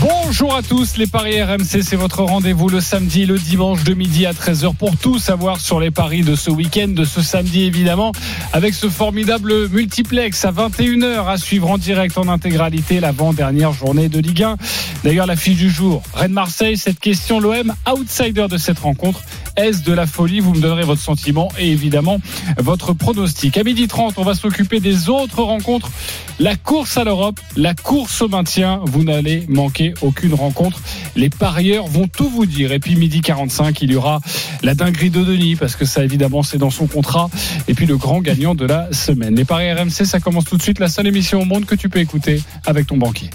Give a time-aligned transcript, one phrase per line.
[0.00, 4.26] Bonjour à tous, les paris RMC, c'est votre rendez-vous le samedi le dimanche de midi
[4.26, 8.12] à 13h pour tout savoir sur les paris de ce week-end, de ce samedi évidemment,
[8.52, 14.20] avec ce formidable multiplex à 21h à suivre en direct en intégralité l'avant-dernière journée de
[14.20, 14.56] Ligue 1.
[15.02, 19.22] D'ailleurs, la fiche du jour, Rennes-Marseille, cette question, l'OM, outsider de cette rencontre,
[19.56, 20.38] est-ce de la folie?
[20.38, 22.20] Vous me donnerez votre sentiment et évidemment
[22.58, 23.56] votre pronostic.
[23.56, 25.90] À midi 30, on va s'occuper des autres rencontres.
[26.38, 28.80] La course à l'Europe, la course au maintien.
[28.84, 30.80] Vous n'allez manquer aucune rencontre.
[31.16, 32.72] Les parieurs vont tout vous dire.
[32.72, 34.20] Et puis midi 45, il y aura
[34.62, 37.30] la dinguerie de Denis parce que ça évidemment c'est dans son contrat.
[37.68, 39.34] Et puis le grand gagnant de la semaine.
[39.34, 40.78] Les paris RMC, ça commence tout de suite.
[40.78, 43.30] La seule émission au monde que tu peux écouter avec ton banquier.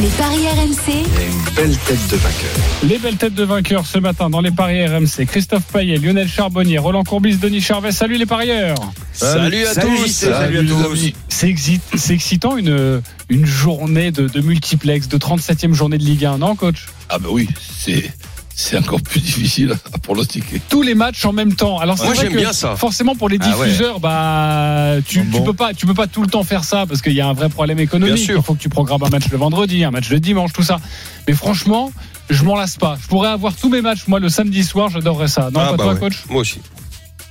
[0.00, 2.50] Les paris RMC, une belle tête de vainqueur.
[2.84, 5.26] Les belles têtes de vainqueurs ce matin dans les paris RMC.
[5.26, 7.92] Christophe Payet, Lionel Charbonnier, Roland Courbis, Denis Charvet.
[7.92, 8.76] Salut les parieurs.
[9.12, 10.06] Salut à Salut, tous.
[10.06, 11.12] Salut à tous.
[11.28, 16.56] C'est excitant une, une journée de, de multiplex, de 37e journée de Ligue 1, non
[16.56, 16.86] coach?
[17.08, 17.48] Ah ben oui,
[17.78, 18.10] c'est
[18.54, 20.60] c'est encore plus difficile à pronostiquer.
[20.68, 21.78] Tous les matchs en même temps.
[21.78, 22.74] Alors c'est Moi, vrai j'aime que bien ça.
[22.74, 23.66] forcément pour les Ah ouais.
[23.66, 25.38] diffuseurs, bah tu, Bon.
[25.38, 27.28] tu peux pas tu peux pas tout le temps faire ça parce qu'il y a
[27.28, 28.16] un vrai problème économique.
[28.16, 28.36] Bien sûr.
[28.38, 30.80] Il faut que tu programmes un match le vendredi, un match le dimanche, tout ça.
[31.28, 31.92] Mais franchement,
[32.30, 32.98] je m'en lasse pas.
[33.00, 35.50] Je pourrais avoir tous mes matchs moi le samedi soir, j'adorerais ça.
[35.52, 36.00] Non Ah, pas bah toi ouais.
[36.00, 36.24] coach?
[36.28, 36.58] Moi aussi.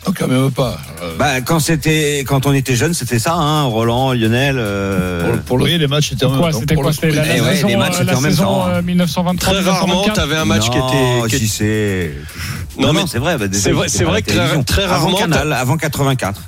[0.08, 0.78] Non, quand même pas.
[1.04, 4.56] Euh, Bah, quand c'était, quand on était jeune, c'était ça, hein, Roland, Lionel.
[4.58, 6.60] euh, pour, pour le, Oui, les matchs étaient en même Quoi temps.
[6.60, 8.32] C'était quoi C'était la, Eh la ouais, saison, les matchs euh, étaient la en même
[8.32, 8.72] saison temps, hein.
[8.76, 10.16] euh, 1923 Très rarement, 1924?
[10.16, 11.38] t'avais un match qui non, était.
[11.38, 12.12] qui si c'est.
[12.80, 13.38] Non, Non, mais c'est vrai.
[13.38, 16.42] bah, c'est vrai- c'est vrai la que très- très Avant rarement, Canal, avant 84.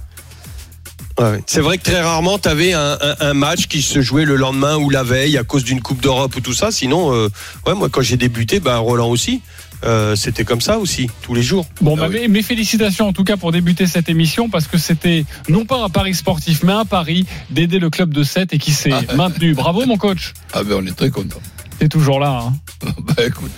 [1.20, 1.44] Ouais, ouais.
[1.48, 4.38] C'est vrai que très rarement, tu avais un, un- un match qui se jouait le
[4.38, 6.72] lendemain ou la veille à cause d'une Coupe d'Europe ou tout ça.
[6.72, 7.28] Sinon, euh,
[7.68, 9.42] ouais, moi, quand j'ai débuté, bah, Roland aussi,
[9.84, 11.66] euh, c'était comme ça aussi, tous les jours.
[11.82, 12.22] Bon, Ah bah, oui.
[12.22, 15.84] mes, mes félicitations en tout cas pour débuter cette émission parce que c'était non pas
[15.84, 19.02] un pari sportif mais un pari d'aider le club de 7 et qui s'est Ah.
[19.16, 19.54] maintenu.
[19.54, 21.40] Bravo mon coach, Ah ben on est très content.
[21.80, 22.44] t'es toujours là.
[22.46, 22.54] Hein.
[23.00, 23.52] bah écoute,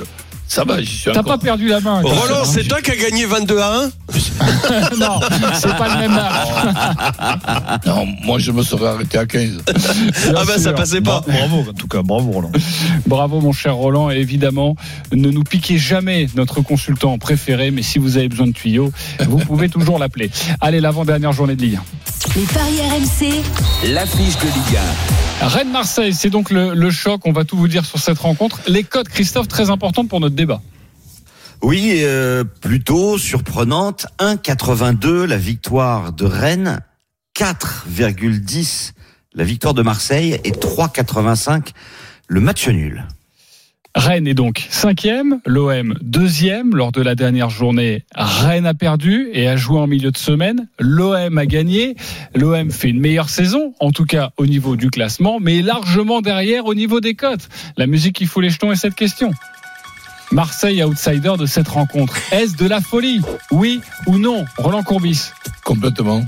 [0.52, 1.24] ça va, j'y suis T'as encore.
[1.24, 2.02] pas perdu la main.
[2.02, 3.92] Roland, c'est toi qui as gagné 22 à 1
[5.00, 5.20] non,
[5.54, 6.48] c'est pas le même match.
[7.86, 9.60] Non, moi je me serais arrêté à 15.
[10.36, 11.24] Ah bah ça passait pas.
[11.26, 12.52] Bravo, en tout cas, bravo Roland.
[13.08, 14.76] Bravo mon cher Roland et évidemment
[15.14, 18.92] ne nous piquez jamais notre consultant préféré mais si vous avez besoin de tuyaux
[19.22, 20.32] vous pouvez toujours l'appeler.
[20.60, 21.82] Allez l'avant-dernière journée de Ligue 1.
[22.36, 23.44] Les paris RMC,
[23.94, 24.80] L'affiche de Ligue
[25.42, 27.22] Rennes-Marseille, c'est donc le, le choc.
[27.26, 28.60] On va tout vous dire sur cette rencontre.
[28.68, 30.62] Les codes, Christophe, très importantes pour notre débat.
[31.62, 34.08] Oui, euh, plutôt surprenante.
[34.20, 36.82] 1,82 la victoire de Rennes,
[37.36, 38.92] 4,10
[39.34, 41.70] la victoire de Marseille et 3,85
[42.28, 43.08] le match nul.
[43.94, 48.06] Rennes est donc cinquième, l'OM deuxième lors de la dernière journée.
[48.16, 50.68] Rennes a perdu et a joué en milieu de semaine.
[50.80, 51.96] L'OM a gagné.
[52.34, 56.68] L'OM fait une meilleure saison, en tout cas au niveau du classement, mais largement derrière
[56.68, 57.50] au niveau des cotes.
[57.76, 59.32] La musique qui fout les jetons est cette question.
[60.32, 62.16] Marseille outsider de cette rencontre.
[62.32, 63.20] Est-ce de la folie?
[63.52, 64.46] Oui ou non?
[64.58, 65.32] Roland Courbis.
[65.66, 66.24] Complètement.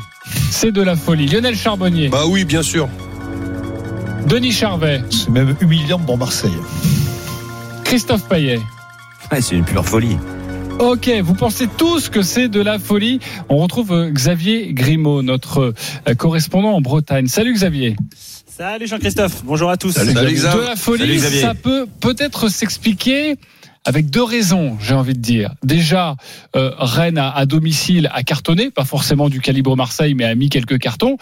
[0.52, 1.28] C'est de la folie.
[1.28, 2.10] Lionel Charbonnier.
[2.10, 2.90] Bah oui, bien sûr.
[4.28, 5.02] Denis Charvet.
[5.10, 6.52] C'est même humiliant pour Marseille.
[7.94, 8.60] Christophe Payet.
[9.32, 10.18] Ouais, c'est une pure folie.
[10.80, 13.20] Ok, vous pensez tous que c'est de la folie.
[13.50, 15.76] On retrouve euh, Xavier Grimaud, notre
[16.08, 17.28] euh, correspondant en Bretagne.
[17.28, 17.96] Salut Xavier.
[18.48, 19.92] Salut Jean-Christophe, bonjour à tous.
[19.92, 20.40] Salut, Salut, Xavier.
[20.40, 20.60] Xav.
[20.60, 23.36] De la folie, Salut, ça peut peut-être s'expliquer
[23.86, 25.54] avec deux raisons, j'ai envie de dire.
[25.62, 26.16] Déjà,
[26.56, 30.50] euh, Rennes à, à domicile a cartonné, pas forcément du calibre Marseille, mais a mis
[30.50, 31.18] quelques cartons.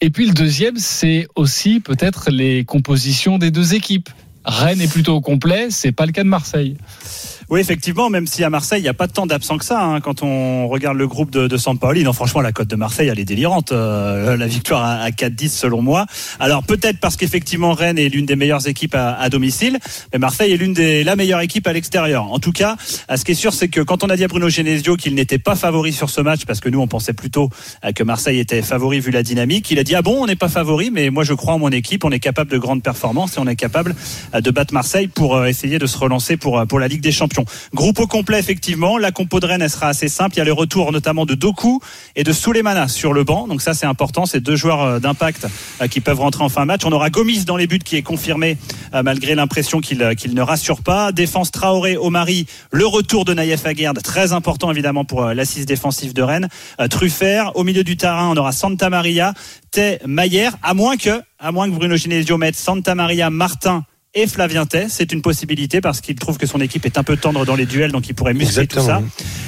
[0.00, 4.08] Et puis le deuxième, c'est aussi peut-être les compositions des deux équipes.
[4.44, 6.76] Rennes est plutôt au complet, c'est pas le cas de Marseille.
[7.50, 10.00] Oui, effectivement, même si à Marseille, il n'y a pas tant d'absents que ça, hein,
[10.02, 12.04] quand on regarde le groupe de, de Sampaoli.
[12.04, 13.72] Non, franchement, la cote de Marseille, elle est délirante.
[13.72, 16.04] Euh, la victoire à, à 4-10, selon moi.
[16.40, 19.78] Alors, peut-être parce qu'effectivement, Rennes est l'une des meilleures équipes à, à domicile,
[20.12, 22.30] mais Marseille est l'une des la meilleure équipe à l'extérieur.
[22.30, 22.76] En tout cas,
[23.08, 25.14] à ce qui est sûr, c'est que quand on a dit à Bruno Genesio qu'il
[25.14, 27.48] n'était pas favori sur ce match, parce que nous, on pensait plutôt
[27.82, 30.36] euh, que Marseille était favori vu la dynamique, il a dit ah bon, on n'est
[30.36, 33.38] pas favori, mais moi, je crois en mon équipe, on est capable de grandes performances
[33.38, 33.94] et on est capable
[34.34, 37.00] euh, de battre Marseille pour euh, essayer de se relancer pour, euh, pour la Ligue
[37.00, 37.37] des Champions.
[37.74, 38.98] Groupe au complet, effectivement.
[38.98, 40.36] La compo de Rennes, sera assez simple.
[40.36, 41.80] Il y a les retours notamment de Doku
[42.16, 43.46] et de Souleymana sur le banc.
[43.46, 44.26] Donc ça, c'est important.
[44.26, 45.46] C'est deux joueurs euh, d'impact
[45.80, 46.82] euh, qui peuvent rentrer en fin de match.
[46.84, 48.56] On aura Gomis dans les buts qui est confirmé
[48.94, 51.12] euh, malgré l'impression qu'il ne rassure pas.
[51.12, 56.22] Défense Traoré, Omari, le retour de Naïef Aguerd, très important évidemment pour l'assise défensive de
[56.22, 56.48] Rennes.
[56.90, 59.34] Truffert, au milieu du terrain, on aura Santa Maria,
[59.70, 63.84] Tay, Maillère, à moins que, à moins que Bruno Genesio mette Santa Maria, Martin
[64.14, 67.16] et Flavien Tay, c'est une possibilité parce qu'il trouve que son équipe est un peu
[67.16, 69.02] tendre dans les duels, donc il pourrait muscler tout ça.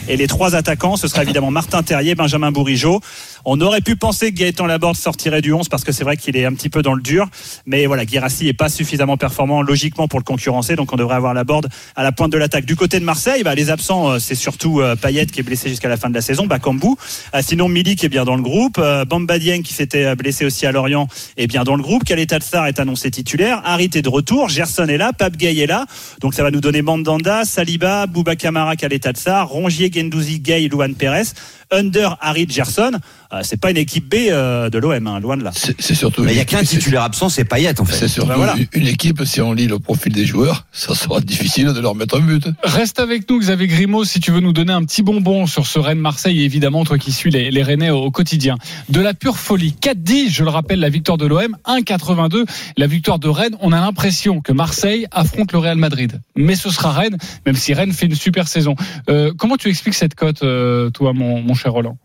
[0.07, 3.01] Et les trois attaquants, ce sera évidemment Martin Terrier, Benjamin Bourigeau.
[3.45, 6.37] On aurait pu penser que Gaëtan Laborde sortirait du 11 parce que c'est vrai qu'il
[6.37, 7.29] est un petit peu dans le dur.
[7.65, 10.77] Mais voilà, Guirassi est pas suffisamment performant logiquement pour le concurrencer.
[10.77, 12.67] Donc on devrait avoir Laborde à la pointe de l'attaque.
[12.67, 15.71] Du côté de Marseille, bah, les absents, euh, c'est surtout euh, Payet qui est blessé
[15.71, 16.97] jusqu'à la fin de la saison, Bakambu.
[17.35, 18.79] Euh, sinon, Mili qui est bien dans le groupe.
[19.09, 21.09] Bamba Dieng qui s'était blessé aussi à Lorient
[21.39, 22.05] est bien dans le groupe.
[22.05, 23.63] Khaled Star est annoncé titulaire.
[23.65, 24.50] Harit est de retour.
[24.51, 25.13] Gerson est là.
[25.13, 25.87] Pape Gay est là.
[26.21, 30.95] Donc ça va nous donner Mandanda, Saliba, Bouba Kamara, Khaled Star, Rongier, Gendouzi, Gay, Luan
[30.95, 31.33] Perez.
[31.71, 32.93] Under Harit Gerson,
[33.33, 35.53] euh, c'est pas une équipe B euh, de l'OM, hein, loin de là.
[35.55, 36.23] C'est surtout.
[36.23, 37.97] Mais il y a qu'un titulaire absent, c'est Payet en fait.
[37.97, 38.57] C'est surtout Ben voilà.
[38.73, 42.17] une équipe, si on lit le profil des joueurs, ça sera difficile de leur mettre
[42.17, 42.49] un but.
[42.65, 45.79] Reste avec nous, Xavier Grimaud, si tu veux nous donner un petit bonbon sur ce
[45.79, 48.57] Rennes-Marseille, et évidemment, toi qui suis les, les Rennais au, au quotidien.
[48.89, 49.75] De la pure folie.
[49.81, 52.45] 4-10, je le rappelle, la victoire de l'OM, 1-82,
[52.77, 53.57] la victoire de Rennes.
[53.61, 56.21] On a l'impression que Marseille affronte le Real Madrid.
[56.37, 58.75] Mais ce sera Rennes, même si Rennes fait une super saison.
[59.09, 61.99] Euh, comment tu expliques cette cote, euh, toi, mon, mon cher Roland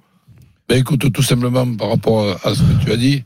[0.69, 3.23] Ben écoute, tout simplement par rapport à ce que tu as dit,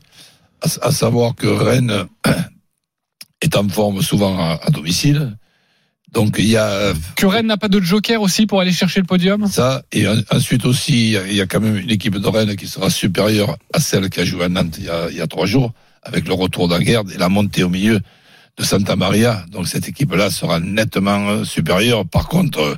[0.62, 2.04] à, à savoir que Rennes
[3.42, 5.36] est en forme souvent à, à domicile.
[6.12, 9.06] Donc il y a Que Rennes n'a pas de joker aussi pour aller chercher le
[9.06, 9.46] podium?
[9.46, 12.66] Ça, et en- ensuite aussi, il y a- quand même une équipe de Rennes qui
[12.66, 15.26] sera supérieure à celle qui a joué à Nantes il y a, il y a
[15.28, 15.72] trois jours,
[16.02, 18.00] avec le retour d'Aguerd et la montée au milieu
[18.58, 19.44] de Santa Maria.
[19.52, 22.04] Donc cette équipe-là sera nettement euh, supérieure.
[22.06, 22.74] Par contre, euh,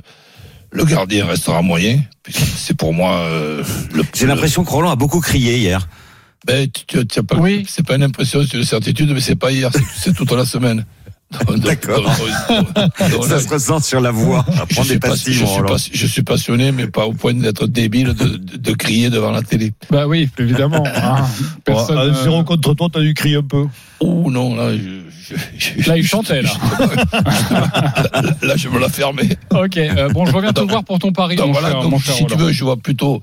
[0.73, 4.95] le gardien restera moyen, puisque c'est pour moi euh, le J'ai l'impression que Roland a
[4.95, 5.87] beaucoup crié hier.
[6.45, 7.65] Ben, tu, tu, tu as pas, Oui.
[7.69, 10.45] c'est pas une impression, c'est une certitude, mais c'est pas hier, c'est- c'est toute la
[10.45, 10.85] semaine.
[11.57, 12.03] D'accord.
[13.27, 14.45] Ça se ressent sur la voix.
[14.69, 15.73] je, des suis pas- pastilles, je, mon suis Roland.
[15.75, 19.31] pas- je suis passionné, mais pas au point d'être débile de, de, de crier devant
[19.31, 19.73] la télé.
[19.89, 20.83] Bah oui, évidemment.
[20.85, 21.25] hein.
[21.65, 23.65] Personne, à euh, zéro contre toi, t'as dû crier un peu.
[23.99, 26.51] Oh non, là, je, je- je- Là, il chantait, là.
[28.13, 29.29] là, là, je me la fermais.
[29.51, 31.91] Ok, euh, bon, je reviens te voir pour ton pari, Donc, mon voilà, cher, donc,
[31.91, 33.21] mon cher si tu veux, je vois plutôt,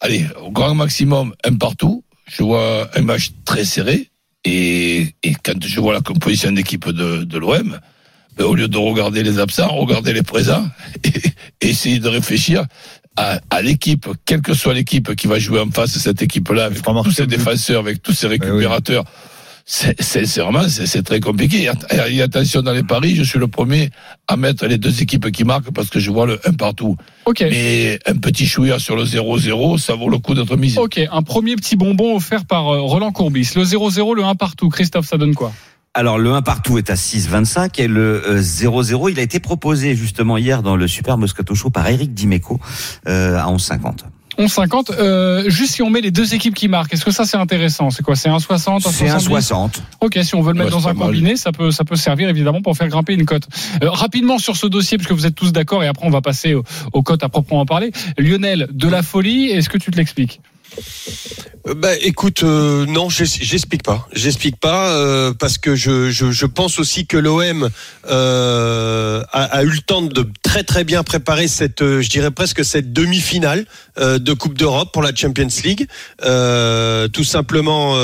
[0.00, 2.04] allez, au grand maximum, un partout.
[2.30, 4.07] Je vois un match très serré.
[4.44, 7.78] Et, et quand je vois la composition d'équipe de, de l'OM,
[8.36, 10.66] ben, au lieu de regarder les absents, regarder les présents
[11.04, 11.08] et,
[11.60, 12.64] et essayer de réfléchir
[13.16, 16.66] à, à l'équipe, quelle que soit l'équipe qui va jouer en face de cette équipe-là,
[16.66, 19.04] avec tous ses défenseurs, avec tous ses récupérateurs.
[19.04, 19.37] C'est c'est-
[19.70, 21.70] c'est vraiment, c'est c'est très compliqué.
[22.08, 23.90] Et, attention dans les paris, je suis le premier
[24.26, 26.96] à mettre les deux équipes qui marquent parce que je vois le un partout.
[27.26, 27.42] Ok.
[27.42, 30.74] Mais un petit chouïa sur le 0-0, ça vaut le coup d'être mis.
[30.78, 33.50] Ok, un premier petit bonbon offert par euh, Roland Courbis.
[33.56, 34.70] Le 0-0, le 1 partout.
[34.70, 35.52] Christophe, ça donne quoi?
[35.92, 39.94] Alors le 1 partout est à 6,25 et le euh, 0-0, il a été proposé
[39.94, 42.58] justement hier dans le Super Moscato Show par Eric Dimeco
[43.06, 44.04] euh, à 11,50.
[44.38, 44.92] 11-50.
[44.98, 47.90] Euh, juste si on met les deux équipes qui marquent, est-ce que ça c'est intéressant?
[47.90, 48.14] C'est quoi?
[48.16, 49.70] C'est 1,60 C'est 1,70 1,60.
[50.00, 52.28] Ok, si on veut le Ouais, mettre dans un combiné, ça peut, ça peut servir
[52.28, 53.48] évidemment pour faire grimper une cote.
[53.82, 56.54] Euh, rapidement sur ce dossier, puisque vous êtes tous d'accord, et après on va passer
[56.54, 56.62] au-
[56.92, 57.90] aux cotes à proprement parler.
[58.16, 60.40] Lionel, de la folie, est-ce que tu te l'expliques?
[61.76, 64.08] Bah écoute, euh, non, j'explique pas.
[64.12, 67.68] J'explique pas euh, parce que je, je, je pense aussi que l'OM
[68.08, 72.30] euh, a, a eu le temps de très très bien préparer cette, euh, je dirais
[72.30, 73.66] presque cette demi-finale
[73.98, 75.86] euh, de Coupe d'Europe pour la Champions League.
[76.22, 77.96] Euh, tout simplement.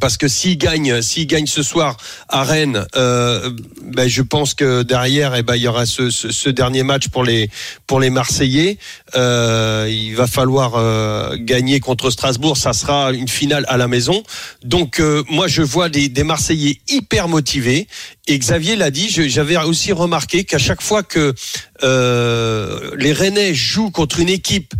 [0.00, 1.96] Parce que s'il gagne, s'il gagne ce soir
[2.28, 3.50] à Rennes, euh,
[3.82, 7.08] ben je pense que derrière, eh ben il y aura ce, ce, ce dernier match
[7.08, 7.50] pour les
[7.86, 8.78] pour les Marseillais.
[9.14, 12.56] Euh, il va falloir euh, gagner contre Strasbourg.
[12.56, 14.22] Ça sera une finale à la maison.
[14.64, 17.86] Donc euh, moi, je vois des, des Marseillais hyper motivés.
[18.26, 19.08] Et Xavier l'a dit.
[19.08, 21.32] J'avais aussi remarqué qu'à chaque fois que
[21.82, 24.74] euh, les Rennais jouent contre une équipe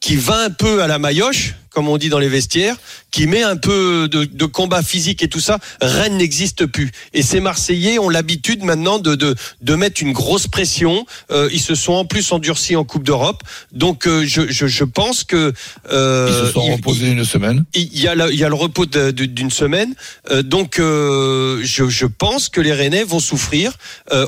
[0.00, 2.76] qui va un peu à la maillotche, comme on dit dans les vestiaires,
[3.10, 6.90] qui met un peu de, de combat physique et tout ça, Rennes n'existe plus.
[7.14, 11.06] Et ces Marseillais ont l'habitude maintenant de, de, de mettre une grosse pression.
[11.30, 13.42] Euh, ils se sont en plus endurcis en Coupe d'Europe.
[13.72, 15.52] Donc euh, je, je, je pense que
[15.90, 17.64] euh, Ils se sont il- reposés une semaine.
[17.74, 19.94] il y a, la- il y a le repos d'une semaine,
[20.44, 23.72] donc je, je pense que les Rennais vont souffrir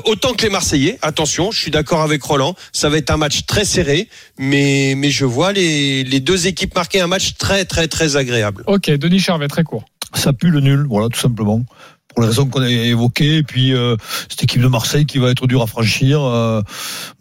[0.05, 0.97] autant que les Marseillais.
[1.01, 4.07] Attention, je suis d'accord avec Roland, ça va être un match très serré,
[4.37, 8.63] mais mais je vois les, les deux équipes marquer un match très très très agréable.
[8.67, 9.85] Ok, Denis Charvet, très court.
[10.13, 11.63] Ça pue le nul, voilà, tout simplement.
[12.09, 13.37] pour les raisons qu'on a évoquées.
[13.37, 13.95] Et puis euh,
[14.29, 16.61] cette équipe de Marseille qui va être dure à franchir, euh,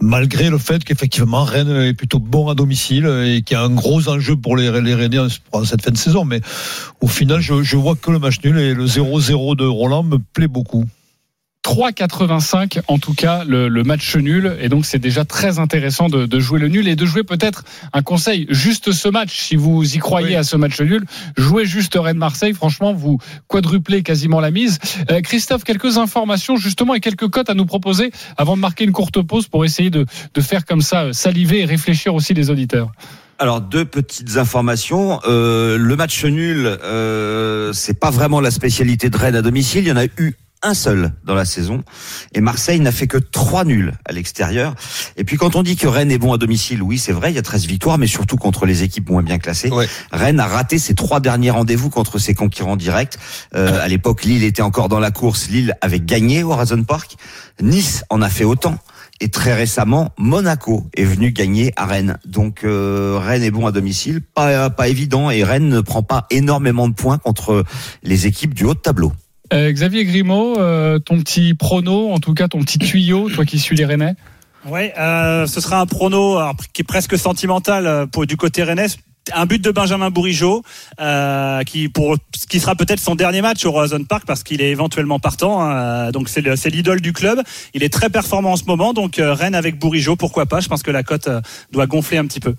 [0.00, 3.70] malgré le fait qu'effectivement Rennes est plutôt bon à domicile et qu'il y a un
[3.70, 6.24] gros enjeu pour les, les en, en cette fin de saison.
[6.24, 6.40] Mais
[7.00, 10.18] au final, je, je vois que le match nul et le 0-0 de Roland me
[10.18, 10.84] plaît beaucoup.
[11.64, 16.26] 3,85 en tout cas le, le match nul et donc c'est déjà très intéressant de,
[16.26, 19.84] de jouer le nul et de jouer peut-être un conseil juste ce match si vous
[19.94, 20.36] y croyez Oui.
[20.36, 21.04] à ce match nul
[21.36, 24.78] jouez juste Rennes Marseille franchement vous quadruplez quasiment la mise
[25.10, 28.92] Euh, Christophe quelques informations justement et quelques cotes à nous proposer avant de marquer une
[28.92, 32.50] courte pause pour essayer de, de faire comme ça euh, saliver et réfléchir aussi les
[32.50, 32.90] auditeurs
[33.38, 35.20] Alors deux petites informations.
[35.26, 39.82] Euh, le match nul, euh, c'est pas vraiment la spécialité de Rennes à domicile.
[39.84, 41.82] Il y en a eu un seul dans la saison
[42.34, 44.74] et Marseille n'a fait que trois nuls à l'extérieur.
[45.16, 47.36] Et puis quand on dit que Rennes est bon à domicile, oui c'est vrai, il
[47.36, 49.70] y a 13 victoires, mais surtout contre les équipes moins bien classées.
[49.70, 49.88] Ouais.
[50.12, 53.16] Rennes a raté ses trois derniers rendez-vous contre ses concurrents directs.
[53.54, 55.48] Euh, à l'époque, Lille était encore dans la course.
[55.48, 57.16] Lille avait gagné au Horizon Park.
[57.62, 58.78] Nice en a fait autant.
[59.22, 62.18] Et très récemment, Monaco est venu gagner à Rennes.
[62.24, 66.26] Donc euh, Rennes est bon à domicile, pas pas évident, et Rennes ne prend pas
[66.30, 67.64] énormément de points contre
[68.02, 69.12] les équipes du haut de tableau.
[69.52, 73.58] Euh, Xavier Grimaud euh, ton petit prono en tout cas ton petit tuyau toi qui
[73.58, 74.14] suis les Rennais
[74.68, 78.62] Ouais, euh, ce sera un prono alors, qui est presque sentimental euh, pour du côté
[78.62, 78.86] rennais.
[79.34, 80.62] Un but de Benjamin Bourigeau,
[81.00, 84.60] euh, qui pour ce qui sera peut-être son dernier match au Horizon Park parce qu'il
[84.60, 85.62] est éventuellement partant.
[85.62, 86.10] hein.
[86.10, 87.40] donc c'est le- c'est l'idole du club.
[87.74, 88.92] Il est très performant en ce moment.
[88.92, 90.60] Donc euh, Rennes avec Bourigeau, pourquoi pas?
[90.60, 91.40] Je pense que la cote euh,
[91.72, 92.54] doit gonfler un petit peu.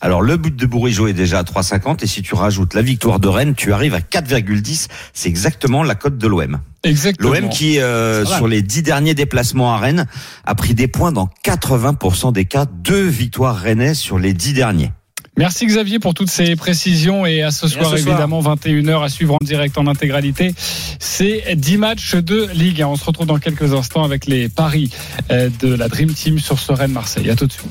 [0.00, 3.20] Alors le but de Bourigeau est déjà à 3,50 et si tu rajoutes la victoire
[3.20, 4.88] de Rennes, tu arrives à 4,10.
[5.12, 6.60] C'est exactement la cote de l'OM.
[6.84, 10.06] exactement L'OM qui, euh, sur les dix derniers déplacements à Rennes,
[10.44, 12.66] a pris des points dans 80% des cas.
[12.66, 14.92] Deux victoires rennais sur les dix derniers.
[15.38, 18.14] Merci Xavier pour toutes ces précisions et à ce soir ce soir.
[18.14, 20.54] évidemment 21h à suivre en direct en intégralité.
[20.98, 22.86] C'est 10 matchs de Ligue 1.
[22.86, 24.90] On se retrouve dans quelques instants avec les paris
[25.30, 27.28] euh, de la Dream Team sur ce Rennes Marseille.
[27.28, 27.70] À tout de suite.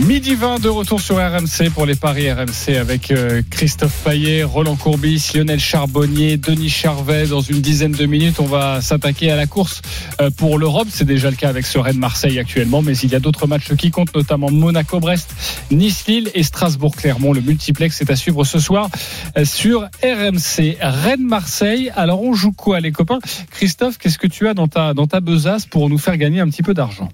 [0.00, 4.74] Midi 20 de retour sur RMC pour les paris RMC avec euh, Christophe Paillet, Roland
[4.74, 7.28] Courbis, Lionel Charbonnier, Denis Charvet.
[7.28, 9.82] Dans une dizaine de minutes, on va s'attaquer à la course
[10.20, 10.88] euh, pour l'Europe.
[10.90, 13.72] C'est déjà le cas avec ce Rennes Marseille actuellement, mais il y a d'autres matchs
[13.76, 15.32] qui comptent, notamment Monaco-Brest,
[15.70, 17.32] Nice-Lille et Strasbourg-Clermont.
[17.32, 18.90] Le multiplex est à suivre ce soir
[19.38, 20.76] euh, sur RMC.
[20.80, 21.92] Rennes-Marseille.
[21.94, 23.20] Alors on joue quoi les copains?
[23.52, 26.48] Christophe, qu'est-ce que tu as dans ta, dans ta besace pour nous faire gagner un
[26.48, 27.08] petit peu d'argent?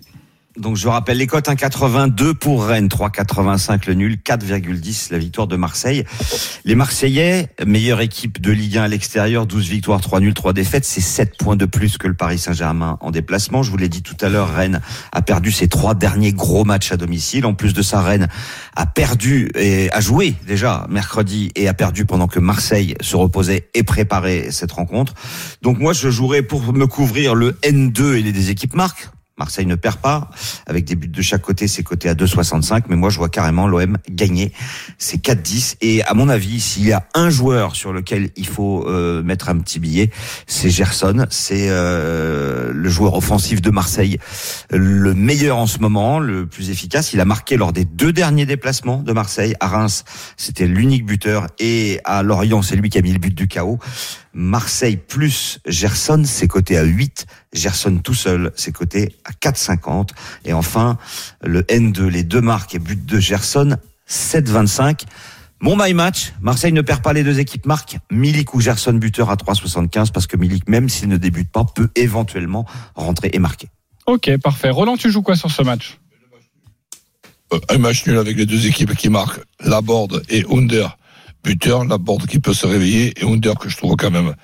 [0.61, 5.57] Donc je rappelle les cotes 1,82 pour Rennes, 3,85 le nul, 4,10 la victoire de
[5.57, 6.05] Marseille.
[6.67, 10.85] Les Marseillais, meilleure équipe de Ligue 1 à l'extérieur, 12 victoires, 3 nuls, 3 défaites,
[10.85, 13.63] c'est 7 points de plus que le Paris Saint-Germain en déplacement.
[13.63, 16.93] Je vous l'ai dit tout à l'heure, Rennes a perdu ses trois derniers gros matchs
[16.93, 17.47] à domicile.
[17.47, 18.29] En plus de ça, Rennes
[18.77, 23.71] a perdu et a joué déjà mercredi et a perdu pendant que Marseille se reposait
[23.73, 25.15] et préparait cette rencontre.
[25.63, 29.09] Donc moi, je jouerai pour me couvrir le N2 et les équipes marques.
[29.41, 30.29] Marseille ne perd pas,
[30.67, 33.67] avec des buts de chaque côté, c'est coté à 2,65, mais moi je vois carrément
[33.67, 34.53] l'OM gagner,
[34.99, 38.87] c'est 4-10, et à mon avis, s'il y a un joueur sur lequel il faut
[38.87, 40.11] euh, mettre un petit billet,
[40.47, 44.19] c'est Gerson, c'est euh, le joueur offensif de Marseille,
[44.71, 48.45] le meilleur en ce moment, le plus efficace, il a marqué lors des deux derniers
[48.45, 50.05] déplacements de Marseille, à Reims,
[50.37, 53.79] c'était l'unique buteur, et à Lorient, c'est lui qui a mis le but du chaos.
[54.33, 57.27] Marseille plus Gerson, c'est coté à 8.
[57.53, 60.11] Gerson tout seul, c'est coté à 4,50.
[60.45, 60.99] Et enfin,
[61.43, 63.77] le N2, les deux marques et but de Gerson,
[64.09, 65.03] 7,25.
[65.63, 67.99] Mon my match, Marseille ne perd pas les deux équipes marques.
[68.11, 71.91] Milik ou Gerson buteur à 3,75 parce que Milik, même s'il ne débute pas, peut
[71.97, 73.69] éventuellement rentrer et marquer.
[74.07, 74.71] Ok, parfait.
[74.71, 75.99] Roland, tu joues quoi sur ce match?
[77.53, 80.97] Euh, un match nul avec les deux équipes qui marquent Laborde et Under
[81.45, 84.35] buteur, Laborde qui peut se réveiller et Under que je trouve quand même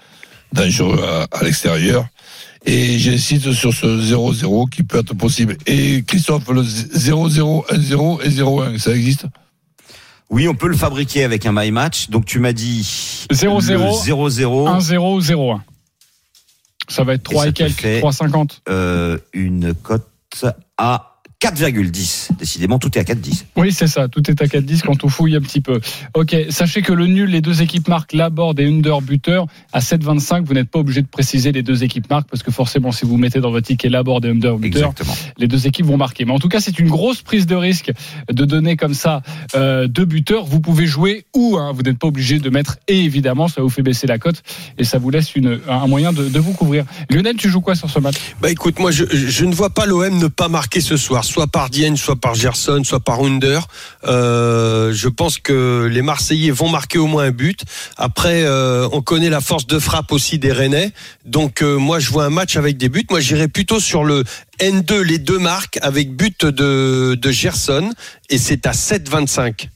[0.53, 2.07] dangereux à, à l'extérieur.
[2.65, 5.57] Et j'insiste sur ce 0-0 qui peut être possible.
[5.67, 9.27] Et Christophe, le 0-0, 1-0 et 0-1, ça existe?
[10.31, 12.11] Oui, on peut le fabriquer avec un my match.
[12.11, 12.81] Donc tu m'as dit
[13.31, 14.97] 0-0, le 0-0.
[14.97, 15.61] 1-0 ou 0-1
[16.89, 18.59] Ça va être 3 ça et, quelques, fait- 3,50.
[18.69, 20.09] euh, une cote
[20.77, 22.31] à 4,10.
[22.39, 23.45] Décidément, tout est à 4,10.
[23.57, 24.09] Oui, c'est ça.
[24.09, 25.81] Tout est à 4-10 quand on fouille un petit peu.
[26.15, 30.45] Ok, sachez que le nul, les deux équipes marquent Laborde et Under buteur à 7,25.
[30.45, 33.19] Vous n'êtes pas obligé de préciser les deux équipes marquent parce que forcément, si vous
[33.19, 35.15] mettez dans votre ticket Laborde et Under buteur, Exactement.
[35.37, 36.25] les deux équipes vont marquer.
[36.25, 37.93] Mais en tout cas, c'est une grosse prise de risque
[38.33, 39.23] de donner comme ça
[39.55, 40.47] euh, deux buteurs.
[40.47, 43.69] Vous pouvez jouer ou hein, vous n'êtes pas obligé de mettre et évidemment, ça vous
[43.71, 44.43] fait baisser la cote
[44.79, 46.87] et ça vous laisse une, un moyen de, de vous couvrir.
[47.11, 48.17] Lionel, tu joues quoi sur ce match?
[48.41, 51.25] Bah écoute, moi je, je ne vois pas l'OM ne pas marquer ce soir.
[51.27, 53.67] Soit par Dienne, soit par Gerson, soit par Under.
[54.05, 57.65] Euh, je pense que les Marseillais vont marquer au moins un but.
[57.97, 60.93] Après, euh, on connaît la force de frappe aussi des Rennais.
[61.25, 63.07] Donc euh, moi, je vois un match avec des buts.
[63.11, 64.25] Moi, j'irais plutôt sur le
[64.61, 67.93] N2, les deux marques, avec but de, de Gerson.
[68.31, 69.69] Et c'est à 7,25.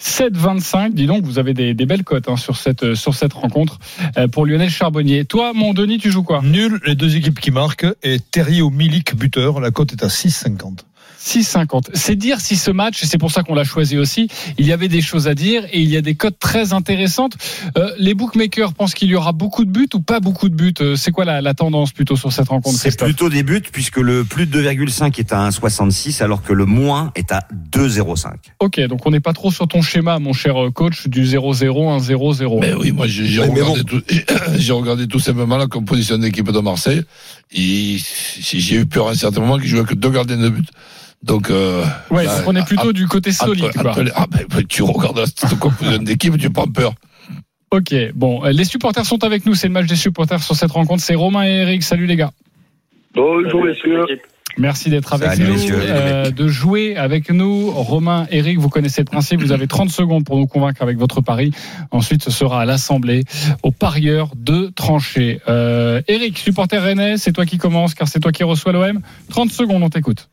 [0.00, 3.78] 7-25, dis donc, vous avez des, des belles cotes hein, sur, cette, sur cette rencontre
[4.16, 5.24] euh, pour Lionel Charbonnier.
[5.24, 6.42] Toi, mon Denis, tu joues quoi?
[6.42, 7.86] Nul, les deux équipes qui marquent.
[8.02, 9.60] Et Terrier au Milik buteur.
[9.60, 10.80] La cote est à 6,50.
[11.26, 11.88] 6,50.
[11.94, 14.28] C'est dire si ce match, et c'est pour ça qu'on l'a choisi aussi,
[14.58, 17.36] il y avait des choses à dire et il y a des cotes très intéressantes.
[17.76, 20.74] Euh, les bookmakers pensent qu'il y aura beaucoup de buts ou pas beaucoup de buts?
[20.80, 23.96] Euh, C'est quoi la, la tendance plutôt sur cette rencontre C'est plutôt des buts puisque
[23.96, 27.40] le plus de 2,5 est à 1,66 alors que le moins est à
[27.72, 28.34] 2,05.
[28.60, 31.66] Ok, donc on n'est pas trop sur ton schéma, mon cher euh, coach, du 0-0,
[32.06, 32.60] 1-0-0.
[32.60, 34.00] Mais oui, moi j'ai regardé, tout,
[34.56, 37.02] j'ai regardé tout simplement la composition d'équipe de Marseille.
[37.52, 40.48] Et si j'ai eu peur à un certain moment qu'il jouait que deux gardiens de
[40.48, 40.68] but.
[41.26, 43.64] Donc, euh, Ouais, là, donc on est plutôt du côté solide.
[43.64, 46.94] entre- entre ah, ben, tu regardes la cette composition d'équipe, tu prends peur.
[47.72, 50.70] Ok, bon, euh, les supporters sont avec nous, c'est le match des supporters sur cette
[50.70, 51.02] rencontre.
[51.02, 51.82] C'est Romain et Eric.
[51.82, 52.30] Salut les gars.
[53.14, 54.04] Bonjour messieurs.
[54.58, 57.70] Merci d'être avec Salut, nous, euh, de jouer avec nous.
[57.72, 59.40] Romain, Eric, vous connaissez le principe.
[59.40, 61.50] Vous avez 30 secondes pour nous convaincre avec votre pari.
[61.90, 63.24] Ensuite, ce sera à l'Assemblée,
[63.62, 65.40] aux parieurs de trancher.
[65.48, 69.00] Euh, Eric, supporter rennais, c'est toi qui commence car c'est toi qui reçois l'OM.
[69.28, 70.28] 30 secondes, on t'écoute.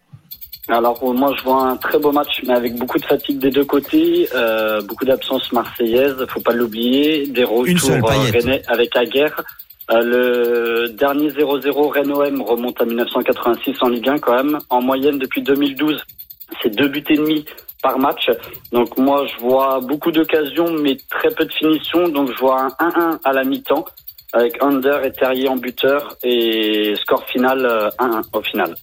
[0.70, 3.50] Alors pour moi je vois un très beau match mais avec beaucoup de fatigue des
[3.50, 9.42] deux côtés, euh, beaucoup d'absences marseillaises, faut pas l'oublier, des retours euh, rennais avec Aguerre.
[9.92, 14.58] Euh, le dernier 0-0 Rennes-OM remonte à 1986 en Ligue 1 quand même.
[14.70, 16.02] En moyenne depuis 2012,
[16.62, 17.44] c'est deux buts et demi
[17.82, 18.30] par match.
[18.72, 22.08] Donc moi je vois beaucoup d'occasions mais très peu de finition.
[22.08, 23.84] Donc je vois un 1-1 à la mi-temps
[24.32, 28.74] avec Under et Terrier en buteur et score final euh, 1-1 au final.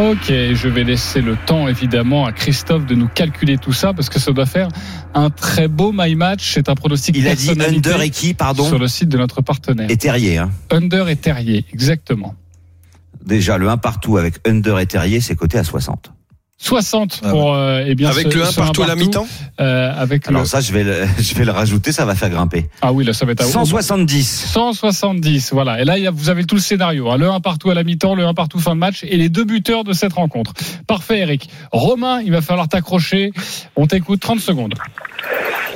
[0.00, 4.08] Ok, je vais laisser le temps évidemment à Christophe de nous calculer tout ça parce
[4.08, 4.68] que ça doit faire
[5.12, 6.54] un très beau my match.
[6.54, 9.18] C'est un pronostic Il a dit personnalité Under et qui, pardon sur le site de
[9.18, 9.90] notre partenaire.
[9.90, 10.38] Et Terrier.
[10.38, 10.50] Hein.
[10.70, 12.34] Under et Terrier, exactement.
[13.26, 16.12] Déjà, le 1 partout avec Under et Terrier, c'est coté à 60.
[16.62, 19.26] 60 Ah pour euh, eh bien Avec ce- le 1 ce partout à la mi-temps
[19.60, 20.46] euh, avec Alors le...
[20.46, 22.66] ça, je vais le, je vais le rajouter, ça va faire grimper.
[22.82, 24.46] ah oui là ça va être à 170.
[24.52, 27.16] 170 voilà et là il y a- vous avez tout le scénario hein.
[27.16, 29.44] le 1 partout à la mi-temps le 1 partout fin de match et les deux
[29.44, 30.52] buteurs de cette rencontre
[30.86, 33.32] parfait Eric Romain il va falloir t'accrocher
[33.76, 34.74] on t'écoute 30 secondes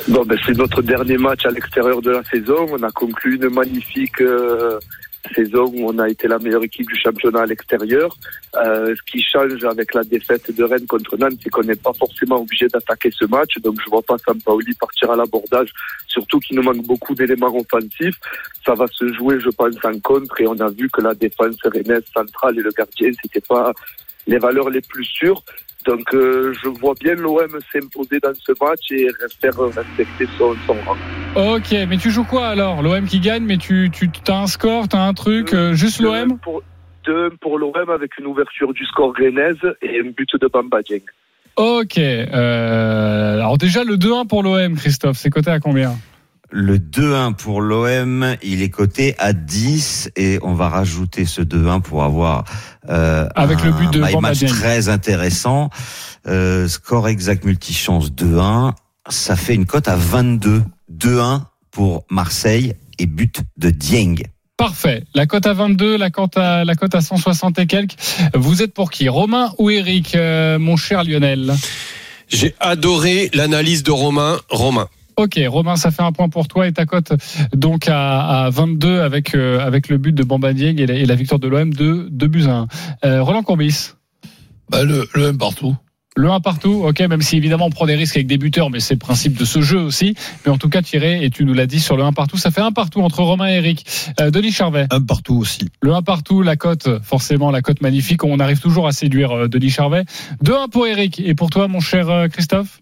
[0.06, 2.66] Bon, ben, c'est notre dernier match à l'extérieur de la saison.
[2.70, 4.78] On a conclu une magnifique euh,
[5.34, 8.16] saison où on a été la meilleure équipe du championnat à l'extérieur.
[8.56, 11.92] Euh, ce qui change avec la défaite de Rennes contre Nantes, c'est qu'on n'est pas
[11.92, 13.58] forcément obligé d'attaquer ce match.
[13.58, 15.70] Donc je vois pas Sampaoli partir à l'abordage,
[16.06, 18.18] surtout qu'il nous manque beaucoup d'éléments offensifs.
[18.64, 20.40] Ça va se jouer, je pense, en contre.
[20.40, 23.72] Et on a vu que la défense rennaise centrale et le gardien, c'était pas
[24.26, 25.42] les valeurs les plus sûres.
[25.86, 29.06] Donc euh, je vois bien l'OM s'imposer dans ce match et
[29.40, 30.96] faire respecter son, son rang.
[31.56, 32.82] ok mais tu joues quoi alors?
[32.82, 36.38] l'OM qui gagne mais tu tu as un score t'as un truc euh, juste l'OM
[36.38, 36.62] Pour,
[37.40, 41.02] pour l'OM avec une ouverture du score rennaise et un but de Bamba Dieng.
[41.56, 45.94] ok euh, alors déjà le 2-1 pour l'OM Christophe c'est coté à combien?
[46.56, 51.82] Le 2-1 pour l'OM, il est coté à 10 et on va rajouter ce 2-1
[51.82, 52.44] pour avoir
[52.88, 55.70] euh, Avec un le but de my Bamba match très intéressant.
[56.28, 58.72] Euh, score exact multichance 2-1,
[59.08, 60.62] ça fait une cote à 22.
[60.96, 61.40] 2-1
[61.72, 64.22] pour Marseille et but de Dieng.
[64.56, 65.02] Parfait.
[65.12, 67.96] La cote à 22, la cote à, la cote à 160 et quelques.
[68.32, 71.52] Vous êtes pour qui Romain ou Eric, euh, mon cher Lionel?
[72.28, 74.38] J'ai adoré l'analyse de Romain.
[74.48, 74.86] Romain.
[75.16, 77.12] Ok, Romain, ça fait un point pour toi et ta cote
[77.54, 81.06] donc à, à 22 avec euh, avec le but de Bamba Dieng et la, et
[81.06, 82.66] la victoire de l'OM de 2 buts à 1.
[83.04, 83.90] Euh, Roland Courbis,
[84.70, 85.76] Bah, le, le 1 partout.
[86.16, 88.80] le 1 partout, ok, même si évidemment on prend des risques avec des buteurs, mais
[88.80, 90.14] c'est le principe de ce jeu aussi.
[90.44, 92.50] Mais en tout cas, tiré, et tu nous l'as dit sur le 1 partout, ça
[92.50, 93.84] fait un partout entre Romain et Eric.
[94.20, 95.68] Euh, Denis Charvet, Un partout aussi.
[95.80, 99.48] le 1 partout, la cote, forcément la cote magnifique, on arrive toujours à séduire euh,
[99.48, 100.04] Denis Charvet.
[100.44, 102.80] 2-1 pour Eric, et pour toi mon cher euh, Christophe?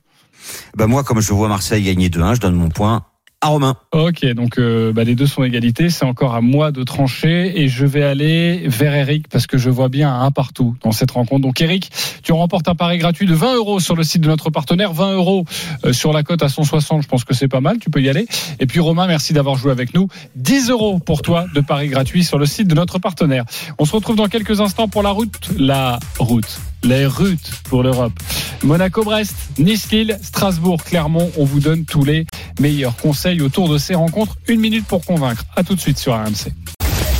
[0.76, 3.05] Ben moi, comme je vois Marseille gagner 2-1, je donne mon point
[3.42, 3.74] à Romain.
[3.92, 5.90] Ok, donc euh, bah, les deux sont égalité.
[5.90, 9.68] C'est encore à moi de trancher et je vais aller vers Eric parce que je
[9.68, 11.42] vois bien un partout dans cette rencontre.
[11.42, 11.90] Donc Eric,
[12.22, 15.14] tu remportes un pari gratuit de 20 euros sur le site de notre partenaire, 20
[15.14, 15.44] euros
[15.85, 17.02] euh, sur la cote à 160.
[17.02, 17.78] Je pense que c'est pas mal.
[17.81, 18.26] Tu peux y aller.
[18.61, 20.07] Et puis Romain, merci d'avoir joué avec nous.
[20.37, 23.44] 10 euros pour toi de pari gratuit sur le site de notre partenaire.
[23.76, 28.12] On se retrouve dans quelques instants pour la route, la route, les routes pour l'Europe.
[28.62, 31.30] Monaco-Brest, Nice-Lille, Strasbourg-Clermont.
[31.36, 32.26] On vous donne tous les
[32.60, 34.36] meilleurs conseils autour de ces rencontres.
[34.48, 35.44] Une minute pour convaincre.
[35.56, 36.52] À tout de suite sur RMC.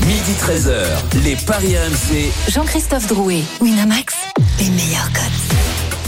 [0.07, 2.33] Midi 13h, les Paris RMC.
[2.53, 4.15] Jean-Christophe Drouet, Winamax,
[4.59, 5.62] les meilleurs codes.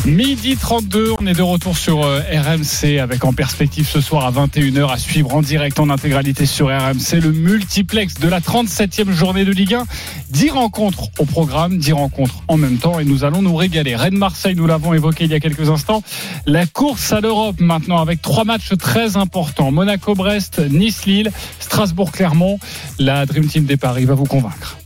[0.07, 4.33] Midi 32, on est de retour sur euh, RMC avec en perspective ce soir à
[4.33, 9.47] 21h à suivre en direct en intégralité sur RMC le multiplex de la 37e journée
[9.47, 9.85] de Ligue 1.
[10.29, 13.97] 10 rencontres au programme, 10 rencontres en même temps et nous allons nous régaler.
[13.97, 16.03] Rennes-Marseille, nous l'avons évoqué il y a quelques instants.
[16.45, 19.73] La course à l'Europe maintenant avec trois matchs très importants.
[19.73, 22.59] Monaco-Brest, Nice-Lille, Strasbourg-Clermont.
[22.99, 24.77] La Dream Team des Paris va vous convaincre.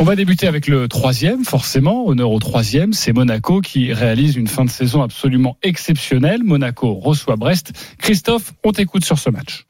[0.00, 2.06] On va débuter avec le troisième, forcément.
[2.06, 6.44] Honneur au troisième, c'est Monaco qui réalise une fin de saison absolument exceptionnelle.
[6.44, 7.72] Monaco reçoit Brest.
[7.98, 9.67] Christophe, on t'écoute sur ce match.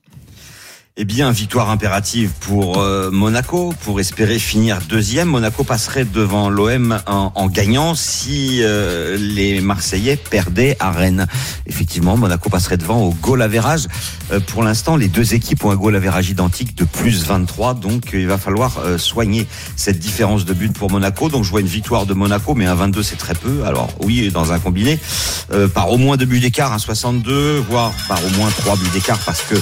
[1.01, 5.29] Eh bien, victoire impérative pour euh, Monaco pour espérer finir deuxième.
[5.29, 11.29] Monaco passerait devant l'OM en, en, gagnant si euh, les Marseillais perdaient à Rennes.
[11.67, 13.87] Effectivement, Monaco passerait devant au goal average.
[14.33, 18.11] Euh, pour l'instant, les deux équipes ont un goal average identique de plus 23, donc
[18.13, 21.29] il va falloir soigner cette différence de but pour Monaco.
[21.29, 23.63] Donc je vois une victoire de Monaco, mais un 22 c'est très peu.
[23.65, 24.99] Alors oui, dans un combiné,
[25.75, 29.21] par au moins deux buts d'écart, un 62, voire par au moins trois buts d'écart,
[29.21, 29.55] parce que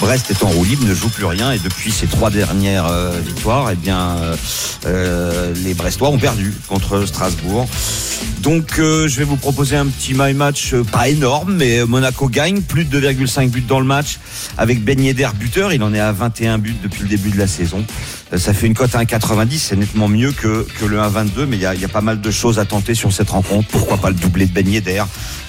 [0.00, 3.70] Brest est en roue ne joue plus rien et depuis ces trois dernières euh, victoires,
[3.72, 4.16] eh bien,
[4.86, 7.68] euh, les Brestois ont perdu contre Strasbourg.
[8.40, 12.62] Donc, euh, je vais vous proposer un petit my match pas énorme, mais Monaco gagne
[12.62, 14.18] plus de 2,5 buts dans le match
[14.56, 15.72] avec Ben Yedder buteur.
[15.72, 17.84] Il en est à 21 buts depuis le début de la saison.
[18.36, 21.62] Ça fait une cote à 1,90, c'est nettement mieux que, que le 1,22, mais il
[21.62, 23.68] y a, pas mal de choses à tenter sur cette rencontre.
[23.68, 24.68] Pourquoi pas le doublé de Ben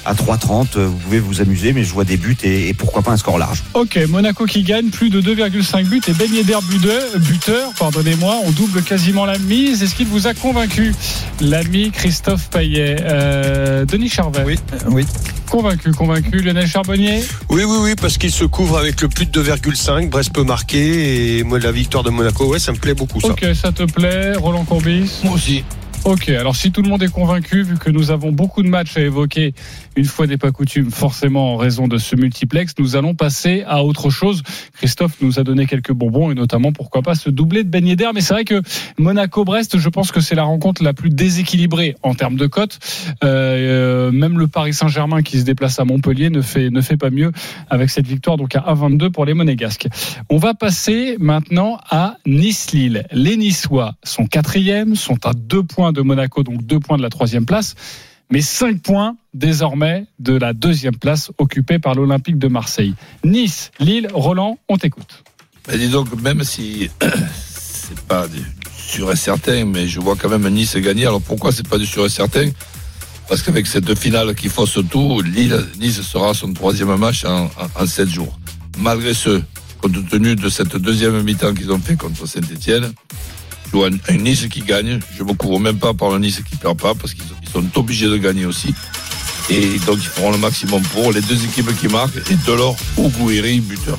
[0.10, 3.12] à 3,30 Vous pouvez vous amuser, mais je vois des buts et, et pourquoi pas
[3.12, 3.64] un score large.
[3.76, 8.52] Ok, Monaco qui gagne plus de 2,5 buts et Ben Yedder buteur, buteur pardonnez-moi, on
[8.52, 9.84] double quasiment la mise.
[9.84, 10.94] Est-ce qu'il vous a convaincu
[11.42, 12.98] L'ami Christophe Payet.
[13.02, 14.44] Euh, Denis Charvet?
[14.46, 15.06] Oui, oui.
[15.50, 16.40] Convaincu, convaincu.
[16.40, 17.24] Lionel Charbonnier?
[17.50, 20.10] Oui, oui, oui, parce qu'il se couvre avec le plus de 2,5.
[20.10, 23.20] Brest peut marquer et moi, la victoire de Monaco, ouais, ça me plaît beaucoup.
[23.22, 23.30] Ça.
[23.30, 24.34] Ok, ça te plaît.
[24.36, 25.22] Roland Courbis?
[25.24, 25.64] Moi aussi.
[26.06, 28.96] Ok, alors si tout le monde est convaincu, vu que nous avons beaucoup de matchs
[28.96, 29.54] à évoquer,
[29.98, 33.84] une fois n'est pas coutume, forcément en raison de ce multiplex, nous allons passer à
[33.84, 34.42] autre chose.
[34.78, 38.10] Christophe nous a donné quelques bonbons et notamment pourquoi pas ce doublé de Ben Yedder.
[38.16, 38.62] Mais c'est vrai que
[38.98, 42.80] Monaco-Brest, je pense que c'est la rencontre la plus déséquilibrée en termes de cotes.
[43.24, 47.10] Euh, même le Paris Saint-Germain qui se déplace à Montpellier ne fait ne fait pas
[47.10, 47.34] mieux
[47.70, 49.90] avec cette victoire donc à 1,22 pour les Monégasques.
[50.30, 53.06] On va passer maintenant à Nice-Lille.
[53.12, 57.10] Les Niçois sont quatrièmes, sont à deux points de Monaco, donc deux points de la
[57.10, 57.76] troisième place,
[58.32, 62.94] mais cinq points désormais de la deuxième place occupée par l'Olympique de Marseille.
[63.24, 65.24] Nice, Lille, Roland, on t'écoute.
[65.68, 68.40] Mais dis donc, même si c'est pas du
[68.78, 71.06] sûr et certain, mais je vois quand même Nice gagner.
[71.06, 72.50] Alors pourquoi c'est pas du sûr et certain?
[73.28, 77.50] Parce qu'avec cette finale qui fausse tout, Lille, Nice sera son troisième match en, en,
[77.84, 78.40] en sept jours.
[78.80, 79.42] Malgré ce,
[79.80, 82.92] compte tenu de cette deuxième mi-temps qu'ils ont fait contre Saint-Etienne,
[83.72, 85.00] je vois un, un, Nice qui gagne.
[85.18, 88.08] Je me couvre même pas par le Nice qui perd pas parce qu'ils sont obligés
[88.08, 88.74] de gagner aussi.
[89.50, 93.10] Et donc ils feront le maximum pour les deux équipes qui marquent et Delors ou
[93.10, 93.98] Gouiri buteur.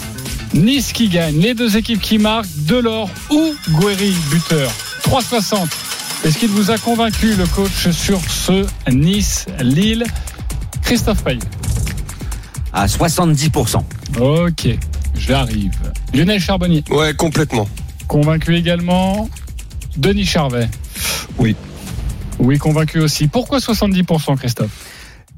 [0.54, 4.70] Nice qui gagne, les deux équipes qui marquent, Delors ou Gouiri buteur.
[5.04, 5.68] 3,60.
[6.24, 10.04] Est-ce qu'il vous a convaincu le coach sur ce Nice-Lille?
[10.82, 11.38] Christophe Payet
[12.72, 13.82] À 70%.
[14.20, 14.68] Ok,
[15.16, 15.72] j'arrive.
[16.12, 17.66] Lionel Charbonnier Ouais, complètement.
[18.06, 19.28] Convaincu également?
[19.96, 20.68] Denis Charvet
[21.38, 21.56] Oui.
[22.38, 23.26] Oui, convaincu aussi.
[23.28, 24.70] Pourquoi 70%, Christophe?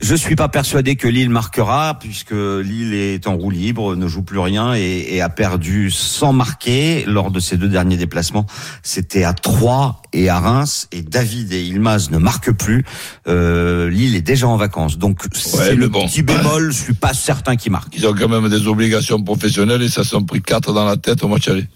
[0.00, 4.22] Je suis pas persuadé que Lille marquera puisque Lille est en roue libre, ne joue
[4.22, 8.44] plus rien et, et, a perdu sans marquer lors de ses deux derniers déplacements.
[8.82, 12.84] C'était à Troyes et à Reims et David et Ilmaz ne marquent plus.
[13.28, 16.08] Euh, Lille est déjà en vacances, donc c'est Ouais, le bon.
[16.08, 16.72] petit bémol.
[16.72, 17.94] Je suis pas certain qu'il marque.
[17.96, 21.22] Ils ont quand même des obligations professionnelles et ça s'en pris quatre dans la tête
[21.22, 21.66] au match aller.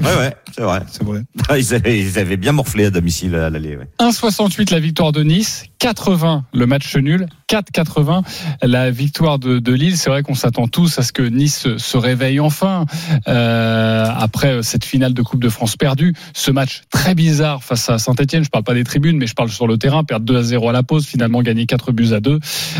[0.00, 0.80] Ouais, ouais, c'est vrai.
[0.90, 1.22] C'est vrai.
[1.58, 3.76] Ils avaient, ils avaient bien morflé à domicile à l'aller.
[3.76, 3.88] Ouais.
[4.00, 8.22] 1,68 la victoire de Nice, 80 le match nul, 4,80
[8.62, 9.96] la victoire de, de Lille.
[9.96, 12.86] C'est vrai qu'on s'attend tous à ce que Nice se, réveille enfin
[13.28, 16.14] euh, après cette finale de Coupe de France perdue.
[16.34, 18.44] Ce match très bizarre face à Saint-Etienne.
[18.44, 20.04] Je parle pas des tribunes, mais je parle sur le terrain.
[20.04, 22.38] Perdre 2 à 0 à la pause, finalement gagner 4 buts à 2.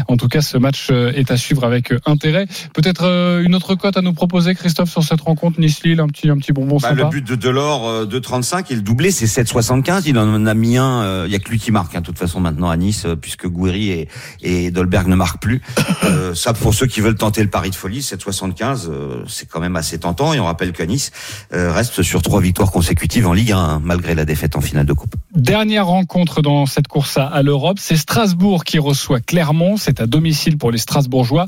[0.08, 2.46] En tout cas, ce match euh, est à suivre avec euh, intérêt.
[2.74, 6.28] Peut-être euh, une autre cote à nous proposer, Christophe, sur cette rencontre Nice-Lille, un petit,
[6.28, 7.04] un petit bonbon Bah, sympa.
[7.04, 10.02] le but de Delors, euh, 2,35 et le doublé, c'est 7,75.
[10.06, 11.24] Il en a mis un.
[11.26, 11.94] Il y a que lui qui marque.
[11.94, 14.08] hein, de toute façon, maintenant à Nice, puisque Gouiri est,
[14.42, 15.60] est, et Dolberg ne marque plus.
[16.04, 19.60] Euh, ça, pour ceux qui veulent tenter le pari de folie, 7,75, euh, c'est quand
[19.60, 20.32] même assez tentant.
[20.32, 21.10] Et on rappelle que Nice
[21.52, 24.86] euh, reste sur trois victoires consécutives en Ligue 1, hein, malgré la défaite en finale
[24.86, 25.14] de Coupe.
[25.34, 29.76] Dernière rencontre dans cette course à, à l'Europe, c'est Strasbourg qui reçoit Clermont.
[29.76, 31.46] C'est à domicile pour les Strasbourgeois.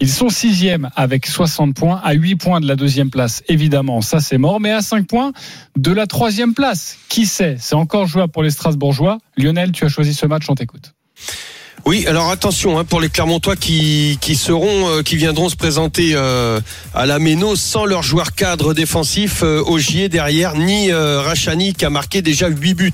[0.00, 3.42] Ils sont sixième avec 60 points, à 8 points de la deuxième place.
[3.48, 5.32] Évidemment, ça c'est mort, mais à 5 points
[5.76, 6.98] de la troisième place.
[7.08, 7.56] Qui sait?
[7.58, 9.18] C'est encore jouable pour les Strasbourgeois.
[9.36, 10.92] Lionel, tu as choisi ce match, on t'écoute.
[11.88, 16.14] Oui, alors attention hein, pour les Clermontois qui, qui seront, euh, qui viendront se présenter
[16.14, 16.60] euh,
[16.92, 21.84] à la Méno sans leur joueur cadre défensif euh, Ogier derrière, ni euh, Rachani qui
[21.84, 22.92] a marqué déjà 8 buts.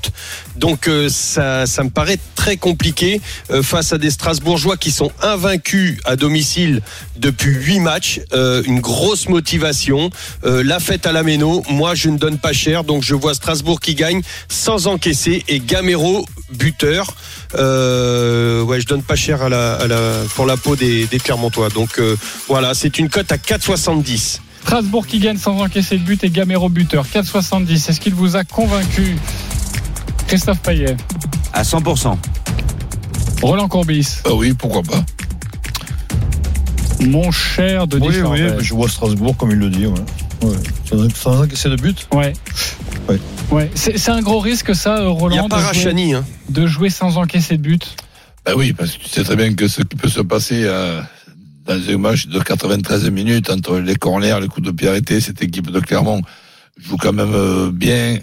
[0.57, 3.19] Donc ça, ça me paraît très compliqué
[3.63, 6.81] face à des Strasbourgeois qui sont invaincus à domicile
[7.15, 8.21] depuis 8 matchs.
[8.31, 10.11] Une grosse motivation.
[10.43, 13.79] La fête à la Méno, moi je ne donne pas cher, donc je vois Strasbourg
[13.79, 17.15] qui gagne sans encaisser et Gamero buteur.
[17.55, 21.19] Euh, ouais, je donne pas cher à la, à la, pour la peau des, des
[21.19, 21.69] Clermontois.
[21.69, 22.15] Donc euh,
[22.47, 24.39] voilà, c'est une cote à 4,70.
[24.61, 27.05] Strasbourg qui gagne sans encaisser de but et Gamero buteur.
[27.05, 27.89] 4,70.
[27.89, 29.17] Est-ce qu'il vous a convaincu
[30.27, 30.95] Christophe Payet
[31.51, 32.15] À 100%.
[33.41, 35.03] Roland Courbis Ah oui, pourquoi pas.
[37.01, 39.85] Mon cher Denis Oui, oui, je vois Strasbourg comme il le dit.
[39.85, 39.95] Ouais.
[40.43, 40.57] Ouais.
[40.85, 42.33] Sans- Sans encaisser de but Ouais.
[43.09, 43.19] Ouais.
[43.51, 43.71] Ouais.
[43.75, 46.13] C'est c'est un gros risque ça, euh, Il n'y Roland, a pas de, jouer, Rachani.
[46.13, 46.25] Hein.
[46.49, 47.95] de jouer sans encaisser de but.
[48.45, 51.01] Ben oui, parce que tu sais très bien que ce qui peut se passer euh,
[51.65, 55.41] dans un match de 93 minutes entre les corners, les coups de pied arrêtés, cette
[55.41, 56.21] équipe de Clermont
[56.77, 58.17] joue quand même euh, bien,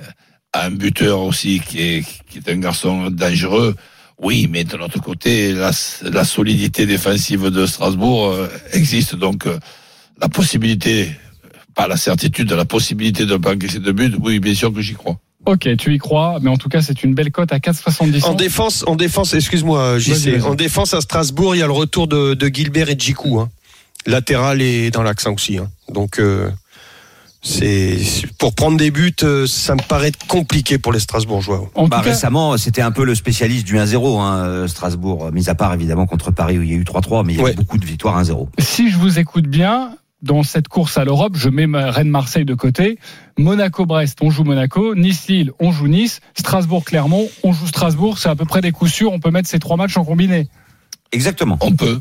[0.53, 3.75] a un buteur aussi qui est, qui est un garçon dangereux.
[4.19, 5.71] Oui, mais de l'autre côté, la,
[6.03, 9.59] la solidité défensive de Strasbourg euh, existe, donc euh,
[10.21, 11.11] la possibilité,
[11.75, 14.81] pas la certitude, la possibilité de ne pas encaisser de but, oui, bien sûr que
[14.81, 15.17] j'y crois.
[15.47, 18.25] Ok, tu y crois, mais en tout cas, c'est une belle cote à 4,70.
[18.27, 20.01] En défense, en défense, excuse-moi, Vas-y,
[20.39, 20.45] JC.
[20.45, 23.41] En défense à Strasbourg, il y a le retour de, de Gilbert et de Djikou.
[23.41, 23.49] Hein.
[24.07, 25.59] Latéral et dans l'axe aussi.
[25.59, 25.71] Hein.
[25.93, 26.51] Donc euh,
[27.43, 27.99] c'est
[28.39, 31.71] pour prendre des buts, euh, ça me paraît compliqué pour les Strasbourgeois.
[31.75, 35.31] En Bah, tout cas, récemment, c'était un peu le spécialiste du 1-0, hein, euh, Strasbourg,
[35.33, 37.41] mis à part évidemment contre Paris où il y a eu 3-3, mais il y
[37.41, 37.53] a Ouais.
[37.53, 38.47] eu beaucoup de victoires 1-0.
[38.59, 42.55] si je vous écoute bien, dans cette course à l'Europe, je mets ma Rennes-Marseille de
[42.55, 42.99] côté.
[43.39, 44.95] Monaco-Brest, on joue Monaco.
[44.95, 46.21] Nice-Lille, on joue Nice.
[46.35, 48.19] Strasbourg-Clermont, on joue Strasbourg.
[48.19, 49.13] C'est à peu près des coups sûrs.
[49.13, 50.49] On peut mettre ces trois matchs en combiné.
[51.13, 51.59] Exactement.
[51.61, 52.01] On peut.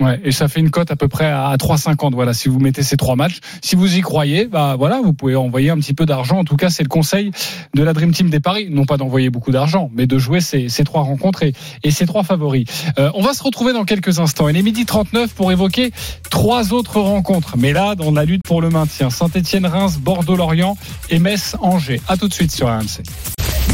[0.00, 2.14] Ouais, et ça fait une cote à peu près à 3,50.
[2.14, 5.34] Voilà, si vous mettez ces trois matchs, si vous y croyez, bah voilà, vous pouvez
[5.34, 6.38] envoyer un petit peu d'argent.
[6.38, 7.32] En tout cas, c'est le conseil
[7.74, 10.68] de la Dream Team des paris, non pas d'envoyer beaucoup d'argent, mais de jouer ces,
[10.68, 12.66] ces trois rencontres et, et ces trois favoris.
[12.98, 14.48] Euh, on va se retrouver dans quelques instants.
[14.48, 15.90] Il est midi 39 pour évoquer
[16.30, 19.10] trois autres rencontres, mais là dans la lutte pour le maintien.
[19.10, 20.76] Saint-Étienne-Reims, Bordeaux-Lorient
[21.10, 22.00] et Metz-Angers.
[22.06, 23.02] À tout de suite sur RMC.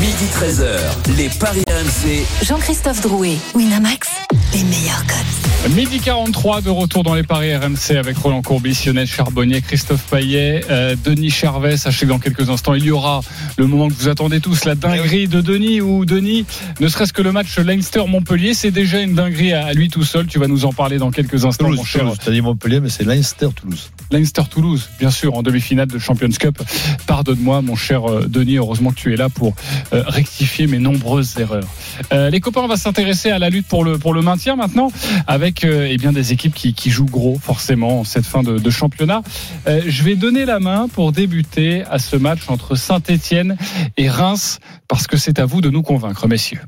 [0.00, 2.24] Midi 13h, les Paris RMC.
[2.44, 4.08] Jean-Christophe Drouet, Winamax,
[4.54, 5.44] les meilleurs codes.
[5.72, 10.62] Midi 43 de retour dans les paris RMC avec Roland Courbis, Lionel Charbonnier, Christophe Payet,
[10.70, 11.78] euh, Denis Charvet.
[11.78, 13.22] Sachez que dans quelques instants, il y aura
[13.56, 16.44] le moment que vous attendez tous, la dinguerie de Denis ou Denis,
[16.80, 20.26] ne serait-ce que le match Leinster-Montpellier, c'est déjà une dinguerie à lui tout seul.
[20.26, 22.02] Tu vas nous en parler dans quelques instants, Toulouse, mon cher.
[22.02, 22.18] Toulouse.
[22.28, 23.90] Dit Montpellier, mais c'est Leinster-Toulouse.
[24.10, 26.62] Leinster-Toulouse, bien sûr, en demi-finale de Champions Cup.
[27.06, 29.54] Pardonne-moi, mon cher euh, Denis, heureusement que tu es là pour
[29.94, 31.66] euh, rectifier mes nombreuses erreurs.
[32.12, 34.90] Euh, les copains, on va s'intéresser à la lutte pour le, pour le maintien maintenant,
[35.26, 38.58] avec euh, eh bien, des équipes qui, qui jouent gros, forcément, en cette fin de,
[38.58, 39.22] de championnat.
[39.66, 43.56] Euh, je vais donner la main pour débuter à ce match entre Saint-Etienne
[43.96, 46.60] et Reims, parce que c'est à vous de nous convaincre, messieurs.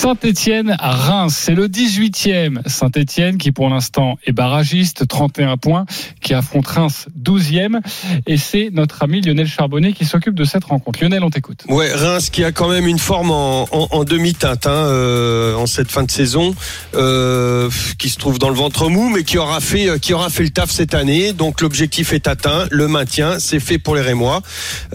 [0.00, 5.84] Saint-Etienne à Reims, c'est le 18e Saint-Etienne qui pour l'instant est barragiste, 31 points,
[6.22, 7.80] qui affronte Reims 12e
[8.26, 11.00] et c'est notre ami Lionel Charbonnet qui s'occupe de cette rencontre.
[11.02, 11.64] Lionel, on t'écoute.
[11.68, 16.02] Ouais, Reims qui a quand même une forme en, demi-teinte hein, euh, en cette fin
[16.02, 16.54] de saison,
[16.94, 20.44] euh, qui se trouve dans le ventre mou, mais qui aura fait qui aura fait
[20.44, 21.34] le taf cette année.
[21.34, 24.40] Donc l'objectif est atteint, le maintien, c'est fait pour les Rémois.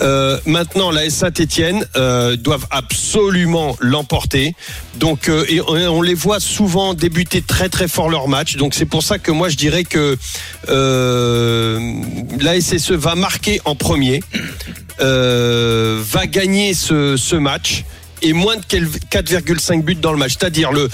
[0.01, 4.55] Euh, maintenant, la Saint-Étienne euh, doivent absolument l'emporter.
[4.97, 8.55] Donc euh, et on, les voit souvent débuter très très fort leur match.
[8.55, 10.17] Donc c'est pour ça que moi je dirais que
[10.69, 11.79] euh,
[12.39, 14.21] la SSE va marquer en premier
[15.01, 17.83] euh, va gagner ce, ce match
[18.21, 20.35] et moins de quel- 4,5 buts dans le match.
[20.39, 20.89] C'est-à-dire le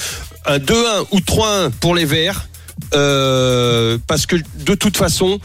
[0.46, 2.48] un 2-1 ou 3-1 pour les Verts,
[2.96, 5.40] euh, parce que de toute façon,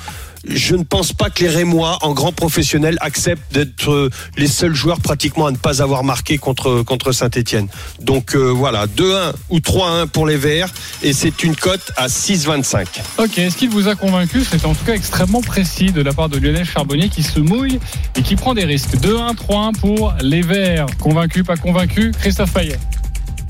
[0.48, 4.74] je ne pense pas que les Rémois, en grand professionnel, acceptent d'être euh, les seuls
[4.74, 7.68] joueurs pratiquement à ne pas avoir marqué contre, contre Saint-Etienne.
[8.00, 12.86] Donc euh, voilà, 2-1 ou 3-1 pour les Verts, et c'est une cote à 6,25.
[13.18, 16.28] Ok, est-ce qu'il vous a convaincu C'est en tout cas extrêmement précis de la part
[16.28, 17.80] de Lionel Charbonnier qui se mouille
[18.16, 18.96] et qui prend des risques.
[18.96, 20.86] 2-1, 3-1 pour les Verts.
[21.00, 22.78] Convaincu, pas convaincu Christophe Payet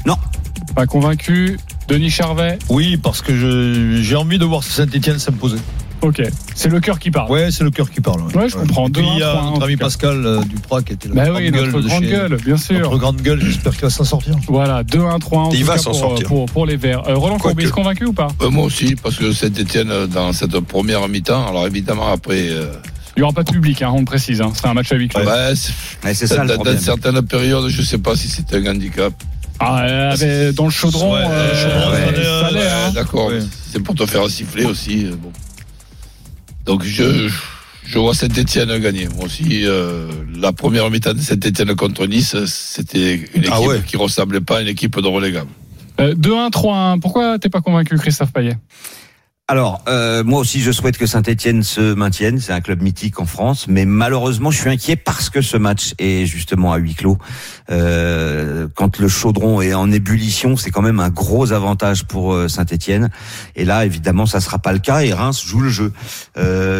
[0.04, 0.16] Non.
[0.74, 1.58] Pas convaincu.
[1.88, 5.58] Denis Charvet Oui, parce que j'ai envie de voir Saint-Etienne s'imposer.
[6.02, 6.22] Ok.
[6.54, 7.30] C'est le cœur qui parle.
[7.30, 8.20] Ouais, c'est le cœur qui parle.
[8.34, 8.86] Ouais, je comprends.
[8.88, 9.76] Et puis, il y 2-1, a 3-1, en notre ami.
[9.76, 11.14] Pascal euh, Duprat qui était là.
[11.14, 12.80] Bah oui, notre grande chez- gueule, bien sûr.
[12.80, 14.36] Notre grande gueule, j'espère qu'il va s'en sortir.
[14.48, 16.28] Voilà, 2-1, 3-1 en Il va s'en pour, sortir.
[16.28, 17.02] pour, pour les Verts.
[17.08, 17.38] Euh, Roland.
[17.38, 21.66] Courbis, convaincu ou pas Euh, moi aussi, parce que Saint-Etienne, dans cette première mi-temps, alors
[21.66, 22.48] évidemment, après.
[22.50, 22.66] euh,
[23.16, 24.42] Il n'y aura pas de public, hein, on le précise.
[24.42, 24.52] hein.
[24.54, 25.22] C'est un match à huis clos.
[25.24, 25.54] ouais,
[26.14, 26.78] c'est- ça dans, le dans problème.
[26.78, 29.12] certaines périodes, je sais pas si c'était un handicap.
[29.58, 32.92] Ah, euh, avec- dans le chaudron, Ouais, euh, ouais, euh, hein.
[32.94, 33.40] D'accord, Ouais.
[33.72, 35.06] c'est pour te faire siffler aussi.
[35.06, 35.32] euh, bon.
[36.66, 37.28] Donc je,
[37.86, 39.08] je vois Saint-Etienne gagner.
[39.08, 43.80] Moi aussi, euh, la première mi-temps de Saint-Etienne contre Nice, c'était une équipe Ah ouais.
[43.86, 45.48] qui ressemblait pas à une équipe de relégable.
[46.00, 47.00] Euh, 2-1, 3-1.
[47.00, 48.58] Pourquoi t'es pas convaincu, Christophe Payet?
[49.48, 52.40] Alors, euh, moi aussi, je souhaite que Saint-Etienne se maintienne.
[52.40, 55.94] C'est un club mythique en France, mais malheureusement, je suis inquiet parce que ce match
[56.00, 57.16] est justement à huis clos.
[57.70, 62.48] Euh, quand le chaudron est en ébullition, c'est quand même un gros avantage pour euh,
[62.48, 63.08] Saint-Etienne.
[63.54, 65.02] Et là, évidemment, ça sera pas le cas.
[65.02, 65.92] Et Reims joue le jeu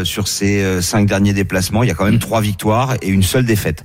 [0.02, 1.84] sur ses cinq derniers déplacements.
[1.84, 3.84] Il y a quand même trois victoires et une seule défaite.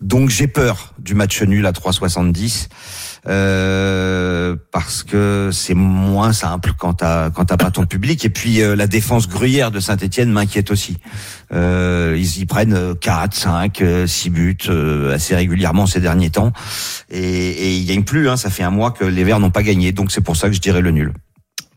[0.00, 2.68] Donc, j'ai peur du match nul à 3,70
[3.28, 8.62] euh, parce que c'est moins simple quand t'as quand t'as pas ton public et puis
[8.62, 10.98] euh, la défense gruyère de Saint-Étienne m'inquiète aussi.
[11.52, 16.52] Euh, ils y prennent 4, 5, 6 buts euh, assez régulièrement ces derniers temps
[17.10, 18.28] et, et ils gagnent plus.
[18.28, 20.48] Hein, ça fait un mois que les Verts n'ont pas gagné, donc c'est pour ça
[20.48, 21.12] que je dirais le nul.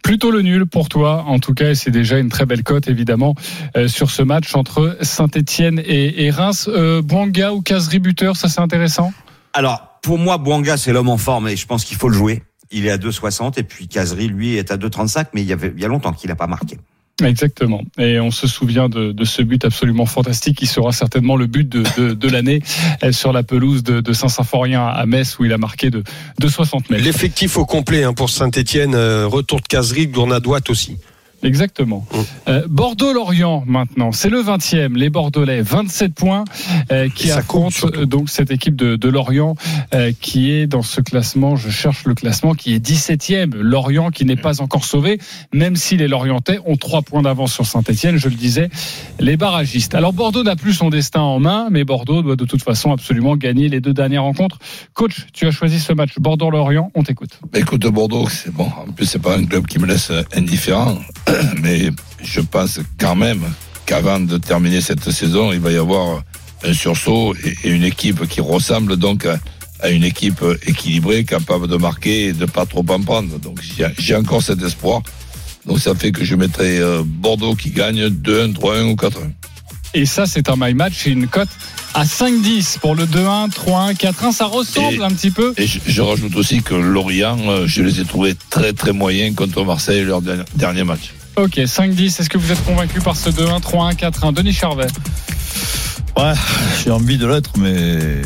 [0.03, 2.87] Plutôt le nul pour toi, en tout cas, et c'est déjà une très belle cote,
[2.87, 3.35] évidemment,
[3.75, 6.69] euh, sur ce match entre Saint-Etienne et, et Reims.
[6.71, 9.11] Euh, Bouanga ou Casery buteur, ça c'est intéressant?
[9.53, 12.43] Alors pour moi, Bouanga c'est l'homme en forme et je pense qu'il faut le jouer.
[12.71, 15.73] Il est à 2,60 et puis Casery lui est à 2,35, mais il y avait
[15.75, 16.77] il y a longtemps qu'il a pas marqué.
[17.21, 17.81] Exactement.
[17.97, 21.67] Et on se souvient de, de ce but absolument fantastique qui sera certainement le but
[21.67, 22.61] de, de, de l'année
[23.03, 26.03] euh, sur la pelouse de, de Saint-Symphorien à Metz où il a marqué de,
[26.39, 27.03] de 60 mètres.
[27.03, 30.97] L'effectif au complet hein, pour Saint-Etienne, retour de caserie, Gournadoite aussi.
[31.43, 32.05] Exactement.
[32.47, 34.95] Euh, Bordeaux-Lorient maintenant, c'est le 20e.
[34.95, 36.43] Les Bordelais, 27 points,
[36.91, 39.55] euh, qui affrontent euh, donc cette équipe de, de Lorient
[39.93, 41.55] euh, qui est dans ce classement.
[41.55, 43.55] Je cherche le classement qui est 17e.
[43.55, 45.19] Lorient qui n'est pas encore sauvé,
[45.53, 48.17] même si les Lorientais ont trois points d'avance sur Saint-Etienne.
[48.17, 48.69] Je le disais,
[49.19, 49.95] les barragistes.
[49.95, 53.37] Alors Bordeaux n'a plus son destin en main, mais Bordeaux doit de toute façon absolument
[53.37, 54.59] gagner les deux dernières rencontres.
[54.93, 56.91] Coach, tu as choisi ce match Bordeaux-Lorient.
[56.95, 57.39] On t'écoute.
[57.51, 58.65] Bah, écoute, Bordeaux, c'est bon.
[58.65, 60.97] En plus, c'est pas un club qui me laisse indifférent.
[61.61, 61.89] Mais
[62.23, 63.43] je pense quand même
[63.85, 66.21] qu'avant de terminer cette saison, il va y avoir
[66.63, 72.25] un sursaut et une équipe qui ressemble donc à, une équipe équilibrée, capable de marquer
[72.27, 73.39] et de pas trop en prendre.
[73.39, 73.59] Donc
[73.97, 75.01] j'ai encore cet espoir.
[75.65, 79.11] Donc ça fait que je mettrai euh, Bordeaux qui gagne 2-1, 3-1 ou 4-1.
[79.93, 81.49] Et ça, c'est un my match et une cote
[81.93, 84.31] à 5-10 pour le 2-1, 3-1, 4-1.
[84.31, 85.53] Ça ressemble Et- un petit peu.
[85.57, 89.35] Et je, je rajoute aussi que Lorient, euh, je les ai trouvés très très moyens
[89.35, 91.13] contre Marseille leur dernier match.
[91.39, 92.19] Ok, 5-10.
[92.19, 94.87] Est-ce que vous êtes convaincu par ce 2-1, 3-1, 4-1 Denis Charvet.
[96.17, 96.33] Ouais,
[96.83, 98.21] j'ai envie de l'être, mais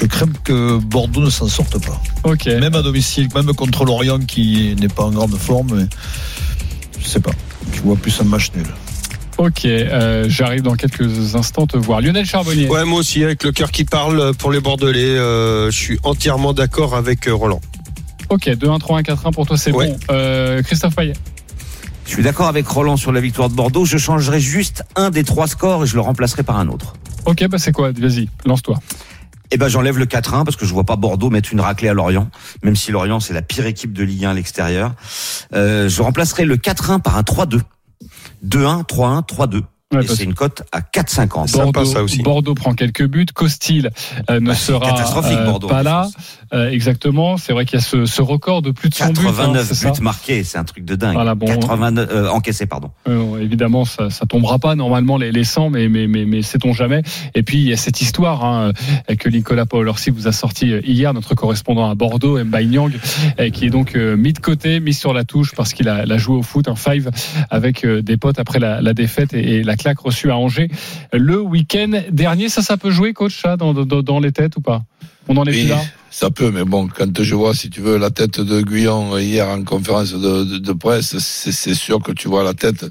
[0.00, 2.00] je crains que Bordeaux ne s'en sorte pas.
[2.24, 2.46] Ok.
[2.46, 5.86] Même à domicile, même contre Lorient qui n'est pas en grande forme, mais
[7.02, 7.32] je sais pas.
[7.74, 8.66] Je vois plus un match nul.
[9.36, 12.00] Ok, euh, j'arrive dans quelques instants te voir.
[12.00, 12.66] Lionel Charbonnier.
[12.68, 16.54] Ouais, moi aussi, avec le cœur qui parle pour les Bordelais, euh, je suis entièrement
[16.54, 17.60] d'accord avec euh, Roland.
[18.30, 19.88] Ok, 2-1, 3-1, 4-1 pour toi, c'est Ouais.
[19.88, 19.96] bon.
[20.10, 21.12] Euh, Christophe Payet.
[22.08, 23.84] Je suis d'accord avec Roland sur la victoire de Bordeaux.
[23.84, 26.94] Je changerai juste un des trois scores et je le remplacerai par un autre.
[27.26, 27.92] Ok, bah c'est quoi?
[27.92, 28.80] Vas-y, lance-toi.
[29.50, 31.92] Eh ben j'enlève le 4-1 parce que je vois pas Bordeaux mettre une raclée à
[31.92, 32.30] Lorient,
[32.62, 34.94] même si Lorient c'est la pire équipe de Ligue 1 à l'extérieur.
[35.52, 37.60] Euh, je remplacerai le 4-1 par un 3-2.
[38.42, 39.62] 2-1, 3-1, 3-2.
[39.94, 41.46] Ouais, c'est une cote à 4,50.
[41.48, 42.20] Sympa, Bordeaux, ça aussi.
[42.22, 43.24] Bordeaux prend quelques buts.
[43.34, 43.90] Costil
[44.28, 46.08] euh, ne Bah, c'est sera catastrophique, euh, Bordeaux, pas là.
[46.52, 47.38] Euh, exactement.
[47.38, 49.20] C'est vrai qu'il y a ce, ce record de plus de 100 buts.
[49.20, 51.14] hein, 89 c'est ça buts marqués, c'est un truc de dingue.
[51.14, 51.46] Voilà, bon.
[51.46, 52.90] 89 euh, encaissés, pardon.
[53.08, 56.74] Euh, évidemment, ça, ça tombera pas normalement les, les 100, mais mais mais, mais sait-on
[56.74, 57.02] jamais.
[57.34, 58.72] Et puis il y a cette histoire hein,
[59.10, 62.92] euh, que Nicolas Paul Orsi vous a sorti hier, notre correspondant à Bordeaux, Mbaye Nyang,
[63.40, 66.04] euh, qui est donc euh, mis de côté, mis sur la touche parce qu'il a,
[66.04, 67.10] il a joué au foot un five
[67.48, 70.68] avec euh, des potes après la, la défaite et, et la claque reçue à Angers
[71.14, 72.50] le week-end dernier.
[72.50, 74.82] Ça, ça peut jouer, coach, ça, dans, dans, dans les têtes ou pas?
[75.28, 75.82] On en est Oui, plus là?
[76.10, 79.46] ça peut, mais bon, quand je vois, si tu veux, la tête de Guyon hier
[79.48, 82.86] en conférence de, de, de presse, c'est sûr que tu vois la tête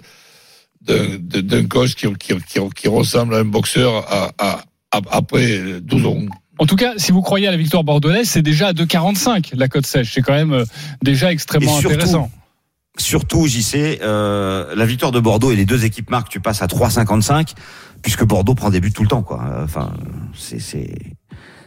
[0.82, 6.06] d'un coach qui, qui, qui, qui ressemble à un boxeur à, à, à- après 12
[6.06, 6.18] ans.
[6.60, 9.68] En tout cas, si vous croyez à la victoire bordelaise, c'est déjà à 2,45 la
[9.68, 10.14] cote sèche.
[10.14, 10.66] C'est quand même euh,
[11.04, 12.32] déjà extrêmement surtout, intéressant.
[12.98, 16.62] Surtout, j'y sais, euh, la victoire de Bordeaux et les deux équipes marquent, tu passes
[16.64, 17.54] à 3,55,
[18.02, 19.44] puisque Bordeaux prend des buts tout le temps, quoi.
[19.64, 19.94] Enfin,
[20.36, 20.94] c'est c'est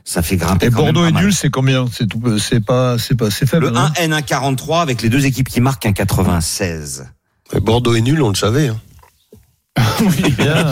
[0.05, 0.67] Ça fait grimper.
[0.67, 1.25] Et quand même Bordeaux pas est mal.
[1.25, 1.87] nul, c'est combien?
[1.93, 3.67] C'est tout- c'est pas, c'est pas, c'est faible.
[3.67, 7.07] Le non 1N 1,43 avec les deux équipes qui marquent un 96.
[7.53, 8.69] Mais Bordeaux est nul, on le savait.
[8.69, 8.81] hein.
[10.37, 10.65] Bien.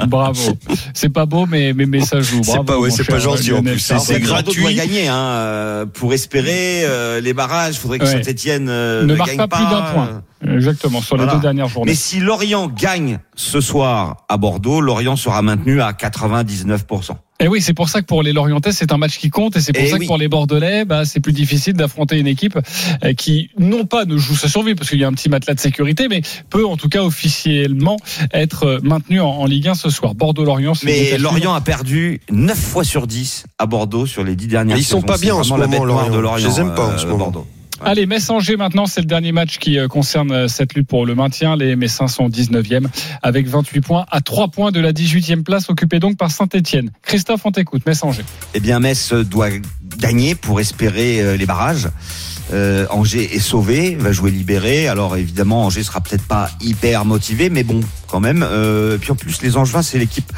[0.06, 0.40] Bravo.
[0.94, 2.42] C'est pas beau, mais, mais, mais ça joue.
[2.42, 3.78] C'est pas- ouais, c'est pas gentil, en plus.
[3.78, 4.62] C'est gratuit.
[4.62, 7.74] doit gagner hein, euh, pour espérer euh, les barrages.
[7.76, 8.22] Il faudrait que Ouais.
[8.22, 10.22] Saint-Etienne Ne ne, marque gagne pas plus d'un point.
[10.42, 11.90] Exactement, sur les deux dernières journées.
[11.90, 17.10] Mais si Lorient gagne ce soir à Bordeaux, Lorient sera maintenu à 99%.
[17.40, 19.60] Et oui, c'est pour ça que pour les Lorientais, c'est un match qui compte, et
[19.60, 22.58] c'est pour Eh ça que pour les Bordelais, bah, c'est plus difficile d'affronter une équipe
[23.02, 25.54] euh, qui, non pas ne joue sa survie, parce qu'il y a un petit matelas
[25.54, 26.20] de sécurité, mais
[26.50, 27.96] peut en tout cas officiellement
[28.32, 30.14] être euh, maintenu en, en Ligue 1 ce soir.
[30.14, 31.16] Bordeaux-Lorient, Mais.
[31.18, 34.96] Lorient a perdu 9 fois sur 10 à Bordeaux sur les 10 dernières ils sont
[34.96, 35.06] saisons.
[35.06, 36.10] pas C'est bien en ce moment, Lorient.
[36.10, 36.38] de Lorient.
[36.38, 37.24] Je les aime pas en ce euh, moment.
[37.24, 37.46] Bordeaux.
[37.82, 41.14] Allez, Metz-Angers maintenant, c'est le dernier match qui euh, concerne euh, cette lutte pour le
[41.14, 41.56] maintien.
[41.56, 42.86] Les Messins sont 19e
[43.22, 46.90] avec 28 points à 3 points de la 18e place occupée donc par Saint-Etienne.
[47.02, 48.24] Christophe, on t'écoute, Metz-Angers.
[48.54, 49.48] Eh bien, Metz doit
[50.00, 51.88] gagner pour espérer euh, les barrages.
[52.52, 54.88] Euh, Angers est sauvé, va jouer libéré.
[54.88, 58.44] Alors évidemment, Angers sera peut-être pas hyper motivé, mais bon, quand même.
[58.48, 60.32] Euh, puis en plus, les Angevins, c'est l'équipe,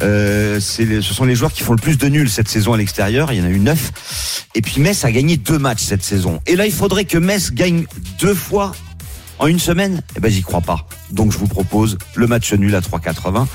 [0.00, 3.32] euh, ce sont les joueurs qui font le plus de nuls cette saison à l'extérieur.
[3.32, 4.46] Il y en a eu neuf.
[4.54, 6.40] Et puis Metz a gagné deux matchs cette saison.
[6.46, 7.84] Et là, il faudrait que Metz gagne
[8.20, 8.72] deux fois
[9.38, 10.02] en une semaine?
[10.16, 10.86] Eh ben, j'y crois pas.
[11.10, 13.46] Donc, je vous propose le match nul à 3,80.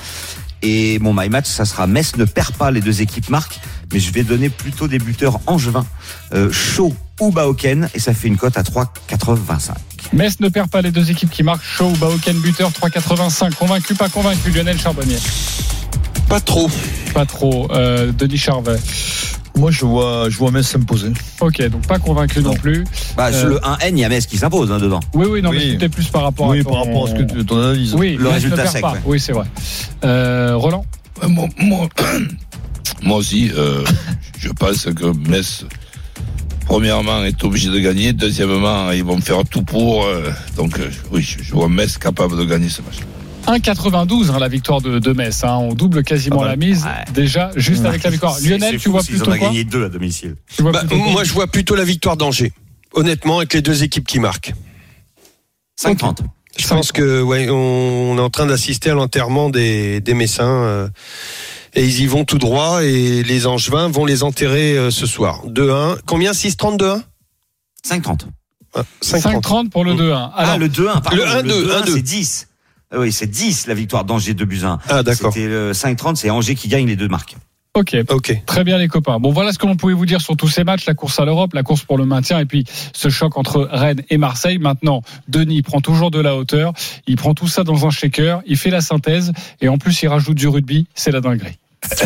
[0.64, 3.60] Et mon my match, ça sera Metz ne perd pas, les deux équipes marquent,
[3.92, 5.86] mais je vais donner plutôt des buteurs angevins,
[6.34, 9.74] euh, Shaw ou Baoken, et ça fait une cote à 3,85.
[10.14, 11.66] Metz ne perd pas les deux équipes qui marquent.
[11.66, 13.56] Shaw, Baoken, buteur 3,85.
[13.56, 15.18] Convaincu, pas convaincu, Lionel Charbonnier?
[16.30, 16.70] Pas trop.
[17.14, 17.70] Pas trop.
[17.72, 18.80] Euh, Denis Charvet.
[19.56, 21.10] Moi, je vois, je vois Metz s'imposer.
[21.40, 22.84] Ok, donc pas convaincu non, plus.
[23.16, 25.00] Bah, Euh, sur le 1N, il y a Metz qui s'impose hein, dedans.
[25.14, 27.16] Oui, oui, non, mais c'était plus par rapport oui, à par ton- rapport à ce
[27.16, 27.94] que tu, ton analyse.
[27.96, 28.92] Oui, Le résultat sec, ouais.
[29.06, 29.46] Oui, c'est vrai.
[30.04, 30.86] Euh, Roland
[31.24, 31.88] Euh, Moi, moi,
[33.04, 33.84] moi aussi, euh,
[34.40, 35.66] je pense que Metz,
[36.66, 38.12] premièrement, est obligé de gagner.
[38.14, 40.04] Deuxièmement, ils vont faire tout pour.
[40.06, 42.98] euh, donc, euh, oui, je, je vois Metz capable de gagner ce match.
[43.48, 45.44] 1,92 hein, la victoire de, de Metz.
[45.44, 45.58] Hein.
[45.58, 47.14] On double quasiment Ah bah, la mise ouais.
[47.14, 48.38] déjà juste avec la victoire.
[48.42, 50.36] Lionel, tu fou vois plutôt en ont quoi gagné deux à domicile.
[50.56, 52.54] Tu vois Bah, moi, je vois plutôt la victoire d'Angers.
[52.94, 54.54] Honnêtement, avec les deux équipes qui marquent.
[55.82, 56.20] 5,30.
[56.58, 60.44] Je pense que ouais, on est en train d'assister à l'enterrement des, des Messins.
[60.64, 60.88] euh,
[61.76, 65.42] et ils y vont tout droit et les Angevins vont les enterrer euh, ce soir.
[65.48, 65.98] 2-1.
[66.06, 66.32] Combien?
[66.32, 67.02] 6-30 2-1
[67.90, 68.20] 5,30.
[68.76, 69.42] Ah, 5-30.
[69.42, 70.14] 5,30 pour le 2-1.
[70.14, 71.16] Ah, Alors, le 2-1, pardon.
[71.18, 71.94] Le 1-2, 2-1, 1-2.
[71.96, 72.48] c'est 10.
[72.94, 74.80] Ah Oui, c'est 10 la victoire d'Angers de Buzyn.
[74.88, 75.34] Ah, d'accord.
[75.34, 77.36] C'était le 5-30, c'est Angers qui gagne les deux marques.
[77.76, 77.98] ok.
[78.10, 78.44] Ok.
[78.46, 79.20] Très bien les copains.
[79.20, 81.26] Bon voilà ce que l'on pouvait vous dire sur tous ces matchs, la course à
[81.26, 84.60] l'Europe, la course pour le maintien et puis ce choc entre Rennes et Marseille.
[84.60, 86.74] Maintenant, Denis prend toujours de la hauteur,
[87.08, 90.08] il prend tout ça dans un shaker, il fait la synthèse et en plus il
[90.08, 91.58] rajoute du rugby, c'est la dinguerie.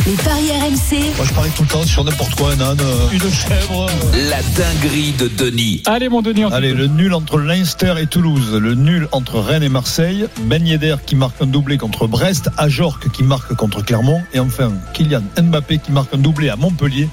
[0.06, 1.16] Les paris RMC.
[1.18, 3.88] Moi, je parie tout le temps sur n'importe quoi, un âne, euh, une chèvre.
[3.88, 4.30] euh.
[4.30, 5.82] La dinguerie de Denis.
[5.86, 9.64] Allez mon Denis, on Allez, le nul entre Leinster et Toulouse, le nul entre Rennes
[9.64, 14.22] et Marseille, Ben Yedder qui marque un doublé contre Brest, Ajorc qui marque contre Clermont,
[14.34, 17.08] et enfin Kylian Mbappé qui marque un doublé à Montpellier.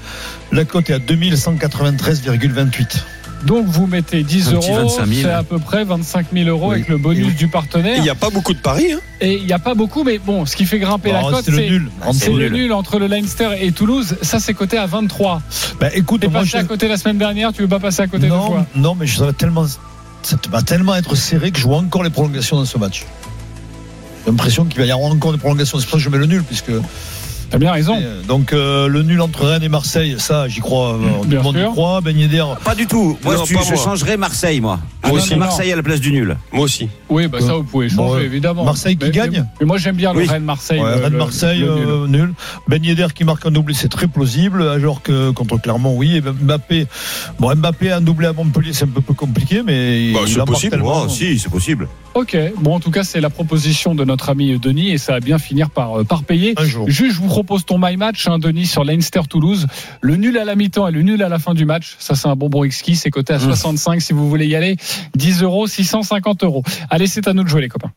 [0.51, 2.97] La cote est à 2193,28.
[3.45, 5.21] Donc vous mettez 10 Un petit euros, 25 000.
[5.21, 6.75] c'est à peu près 25 000 euros Oui.
[6.75, 7.33] avec le bonus oui.
[7.35, 7.97] du partenaire.
[7.97, 8.93] Il n'y a pas beaucoup de paris.
[8.93, 8.99] Hein.
[9.21, 11.45] Et il n'y a pas beaucoup, mais bon, ce qui fait grimper la Alors, cote,
[11.45, 11.89] c'est le c'est nul.
[12.13, 14.17] c'est le nul entre le Leinster et Toulouse.
[14.21, 15.41] Ça, c'est coté à 23.
[15.79, 16.57] Bah, écoute, T'es moi, passé je...
[16.57, 18.95] à côté la semaine dernière, tu veux pas passer à côté deux non, fois non,
[18.95, 22.57] mais ça va tellement, ça va tellement être serré que je vois encore les prolongations
[22.57, 23.05] dans ce match.
[24.25, 25.77] J'ai l'impression qu'il va y avoir encore des prolongations.
[25.77, 26.71] C'est pour ça que je mets le nul, puisque
[27.49, 27.97] T'as bien raison.
[28.01, 30.95] Euh, Donc euh, le nul entre Rennes et Marseille, ça j'y crois.
[30.95, 31.71] euh, tout Bien le monde y sûr.
[31.71, 32.01] croit.
[32.01, 33.17] Ben Yedder, Pas du tout.
[33.23, 33.83] Moi, Non, je, pas je moi.
[33.83, 34.79] changerais Marseille, moi.
[35.03, 35.45] Ah, mettrais non, non.
[35.45, 36.35] Marseille à la place du nul.
[36.51, 36.89] Moi aussi.
[37.09, 38.63] Oui, bah ça, vous pouvez changer, Bon, évidemment.
[38.65, 40.23] Marseille qui Mais- gagne mais, mais moi, j'aime bien le.
[40.27, 40.79] Rennes-Marseille.
[40.81, 41.85] ouais, le- Rennes le- Marseille le nul.
[41.87, 42.33] euh, nul.
[42.67, 44.63] Ben Yedder qui marque un doublé, c'est très plausible.
[44.63, 46.15] Alors que contre Clermont, oui.
[46.15, 46.87] Et ben, Mbappé,
[47.39, 50.43] bon Mbappé a un doublé à Montpellier, c'est un peu plus compliqué, mais Bah, c'est
[50.45, 50.81] possible.
[50.83, 51.87] Oh, si, c'est possible.
[52.15, 52.35] Ok.
[52.61, 55.37] Bon, en tout cas, c'est la proposition de notre ami Denis et ça va bien
[55.37, 56.53] finir par, par payer.
[56.57, 56.87] Un jour.
[57.21, 59.67] Vous propose ton my match, hein, Denis, sur Leinster-Toulouse.
[59.99, 61.97] Le nul à la mi-temps et le nul à la fin du match.
[61.99, 62.95] Ça, c'est un bonbon exquis.
[62.95, 64.77] C'est coté à 65 si vous voulez y aller.
[65.17, 66.63] 10 euros, 650 euros.
[66.89, 67.91] Allez, c'est à nous de jouer, les copains.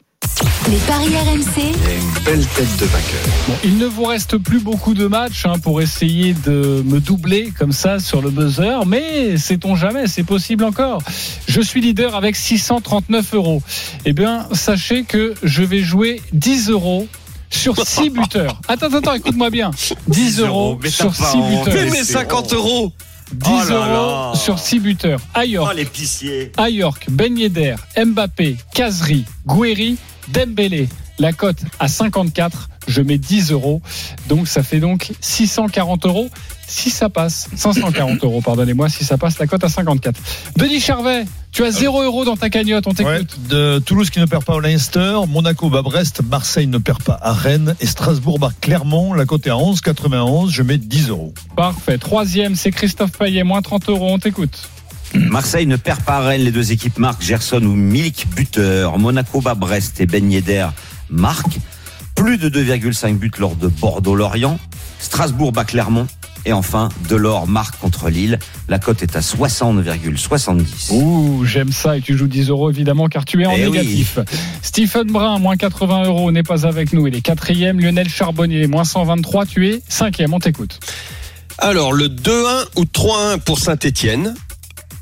[0.69, 1.67] Les paris RMC.
[1.67, 3.21] Une belle tête de vainqueur.
[3.47, 7.53] Bon, il ne vous reste plus beaucoup de matchs hein, pour essayer de me doubler
[7.57, 11.01] comme ça sur le buzzer, mais sait-on jamais, c'est possible encore.
[11.47, 13.63] Je suis leader avec 639 euros.
[14.05, 17.07] Eh bien, sachez que je vais jouer 10 euros
[17.51, 18.61] sur 6 buteurs.
[18.69, 19.71] Attends, attends, écoute-moi bien.
[20.09, 21.65] 10 euros sur t'as pas 6 honte.
[21.65, 21.75] buteurs.
[21.85, 22.93] Mais Mais c'est 50 euros
[23.33, 24.33] 10 Oh là euros là.
[24.35, 25.21] sur 6 buteurs.
[25.35, 26.53] À Oh, York, l'épicier.
[26.57, 29.97] à York, Ben Yedder, Mbappé, Kazri, Gouiri,
[30.29, 30.89] Dembélé.
[31.19, 32.69] La cote à 54.
[32.87, 33.83] je mets 10 euros.
[34.29, 36.31] Donc ça fait donc 640 euros
[36.69, 37.49] si ça passe.
[37.57, 40.21] 540 euros, pardonnez-moi, si ça passe la cote à 54.
[40.57, 43.13] Denis Charvet, tu as 0 euros dans ta cagnotte, on t'écoute.
[43.13, 47.03] Ouais, de Toulouse qui ne perd pas au Leinster, Monaco bat Brest, Marseille ne perd
[47.03, 49.15] pas à Rennes et Strasbourg bat Clermont.
[49.15, 50.51] La cote est à 11,91.
[50.51, 51.35] Je mets 10 euros.
[51.57, 51.99] Parfait.
[51.99, 54.69] Troisième, c'est Christophe Payet, moins 30 euros, on t'écoute.
[55.15, 56.43] Marseille ne perd pas à Rennes.
[56.43, 58.99] Les deux équipes marquent Gerson ou Milik buteur.
[58.99, 60.67] Monaco bat Brest et Ben Yedder
[61.09, 61.59] marquent.
[62.15, 64.59] Plus de 2,5 buts lors de Bordeaux-Lorient.
[64.99, 66.07] Strasbourg bat Clermont.
[66.49, 68.39] Et enfin, Delors marque contre Lille.
[68.71, 70.93] La cote est à 60,70.
[70.95, 71.99] Ouh, j'aime ça.
[71.99, 73.77] Et tu joues 10 euros évidemment car tu es en Eh oui.
[73.79, 74.19] négatif.
[74.63, 77.07] Stephen Brun, moins 80 euros, n'est pas avec nous.
[77.07, 77.79] Il est quatrième.
[77.79, 79.45] Lionel Charbonnier, moins 123.
[79.45, 80.33] Tu es cinquième.
[80.33, 80.81] On t'écoute.
[81.59, 84.35] Alors, le 2-1 ou 3-1 pour Saint-Etienne.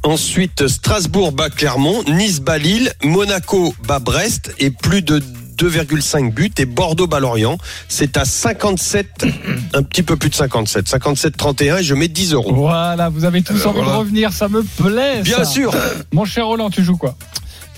[0.02, 5.22] Ensuite, Strasbourg bat Clermont, Nice bat Lille, Monaco bat Brest et plus de
[5.56, 7.58] 2,5 buts et Bordeaux bat Lorient.
[7.88, 9.26] C'est à 57,
[9.74, 12.54] un petit peu plus de 57, 57-31 et je mets 10 euros.
[12.54, 13.92] Voilà, vous avez tous Eh ben envie voilà.
[13.92, 14.32] de revenir.
[14.32, 15.22] Ça me plaît.
[15.22, 15.44] Bien ça.
[15.44, 15.74] sûr.
[16.12, 17.16] Mon cher Roland, tu joues quoi?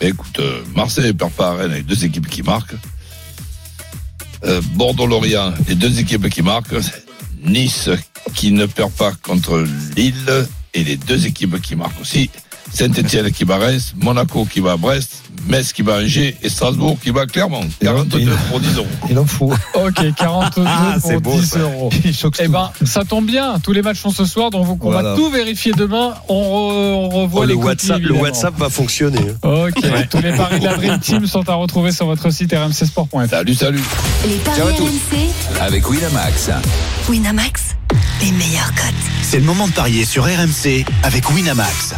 [0.01, 2.75] Écoute, euh, Marseille ne perd pas à Rennes avec deux équipes qui marquent.
[4.45, 6.75] Euh, Bordeaux-Lorient, les deux équipes qui marquent.
[7.45, 7.89] Nice
[8.35, 9.65] qui ne perd pas contre
[9.97, 12.31] Lille et les deux équipes qui marquent aussi.
[12.73, 17.11] Saint-Etienne qui bat Reims, Monaco qui bat Brest, Metz qui bat Angers et Strasbourg qui
[17.13, 17.67] bat Clermont.
[17.81, 18.87] 42 pour 10 euros.
[19.11, 19.53] Il en faut.
[19.75, 21.59] Ok, 42 Ah, c'est pour beau, 10 ça.
[21.61, 21.91] euros.
[22.41, 23.59] Eh ben, ça tombe bien.
[23.61, 26.15] Tous les matchs sont ce soir, donc on va tout vérifier demain.
[26.29, 28.15] On, re- on revoit Oh, les le, copies, WhatsApp, le.
[28.15, 29.21] WhatsApp va fonctionner.
[29.43, 29.75] Ok,
[30.11, 33.29] tous les paris de la Dream Team sont à retrouver sur votre site rmcsport.fr.
[33.31, 33.83] Salut, salut.
[34.27, 34.85] Les paris Ciao à tous.
[34.85, 36.51] RMC, avec Winamax.
[37.09, 37.63] Winamax,
[38.23, 38.95] les meilleurs cotes.
[39.23, 41.95] C'est le moment de parier sur RMC avec Winamax.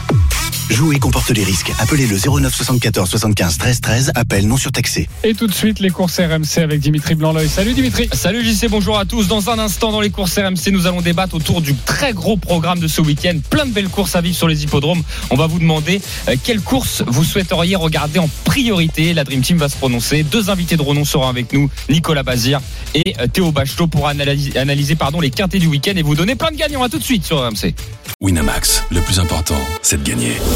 [0.71, 1.73] Jouer comporte les risques.
[1.81, 4.13] Appelez le 09 74 75 13 13.
[4.15, 5.09] Appel non surtaxé.
[5.25, 7.49] Et tout de suite, les courses RMC avec Dimitri Blanc-L'œil.
[7.49, 8.09] Salut Dimitri.
[8.13, 9.27] Salut JC, bonjour à tous.
[9.27, 12.79] Dans un instant, dans les courses RMC, nous allons débattre autour du très gros programme
[12.79, 13.37] de ce week-end.
[13.51, 15.03] Plein de belles courses à vivre sur les hippodromes.
[15.31, 19.13] On va vous demander euh, quelle course vous souhaiteriez regarder en priorité.
[19.13, 20.23] La Dream Team va se prononcer.
[20.23, 22.61] Deux invités de renom seront avec nous, Nicolas Bazir
[22.95, 26.37] et euh, Théo Bachelot pour analyser, analyser pardon, les quintés du week-end et vous donner
[26.37, 26.85] plein de gagnants.
[26.85, 27.75] À tout de suite sur RMC.
[28.23, 30.37] Winamax, le plus important, c'est de gagner.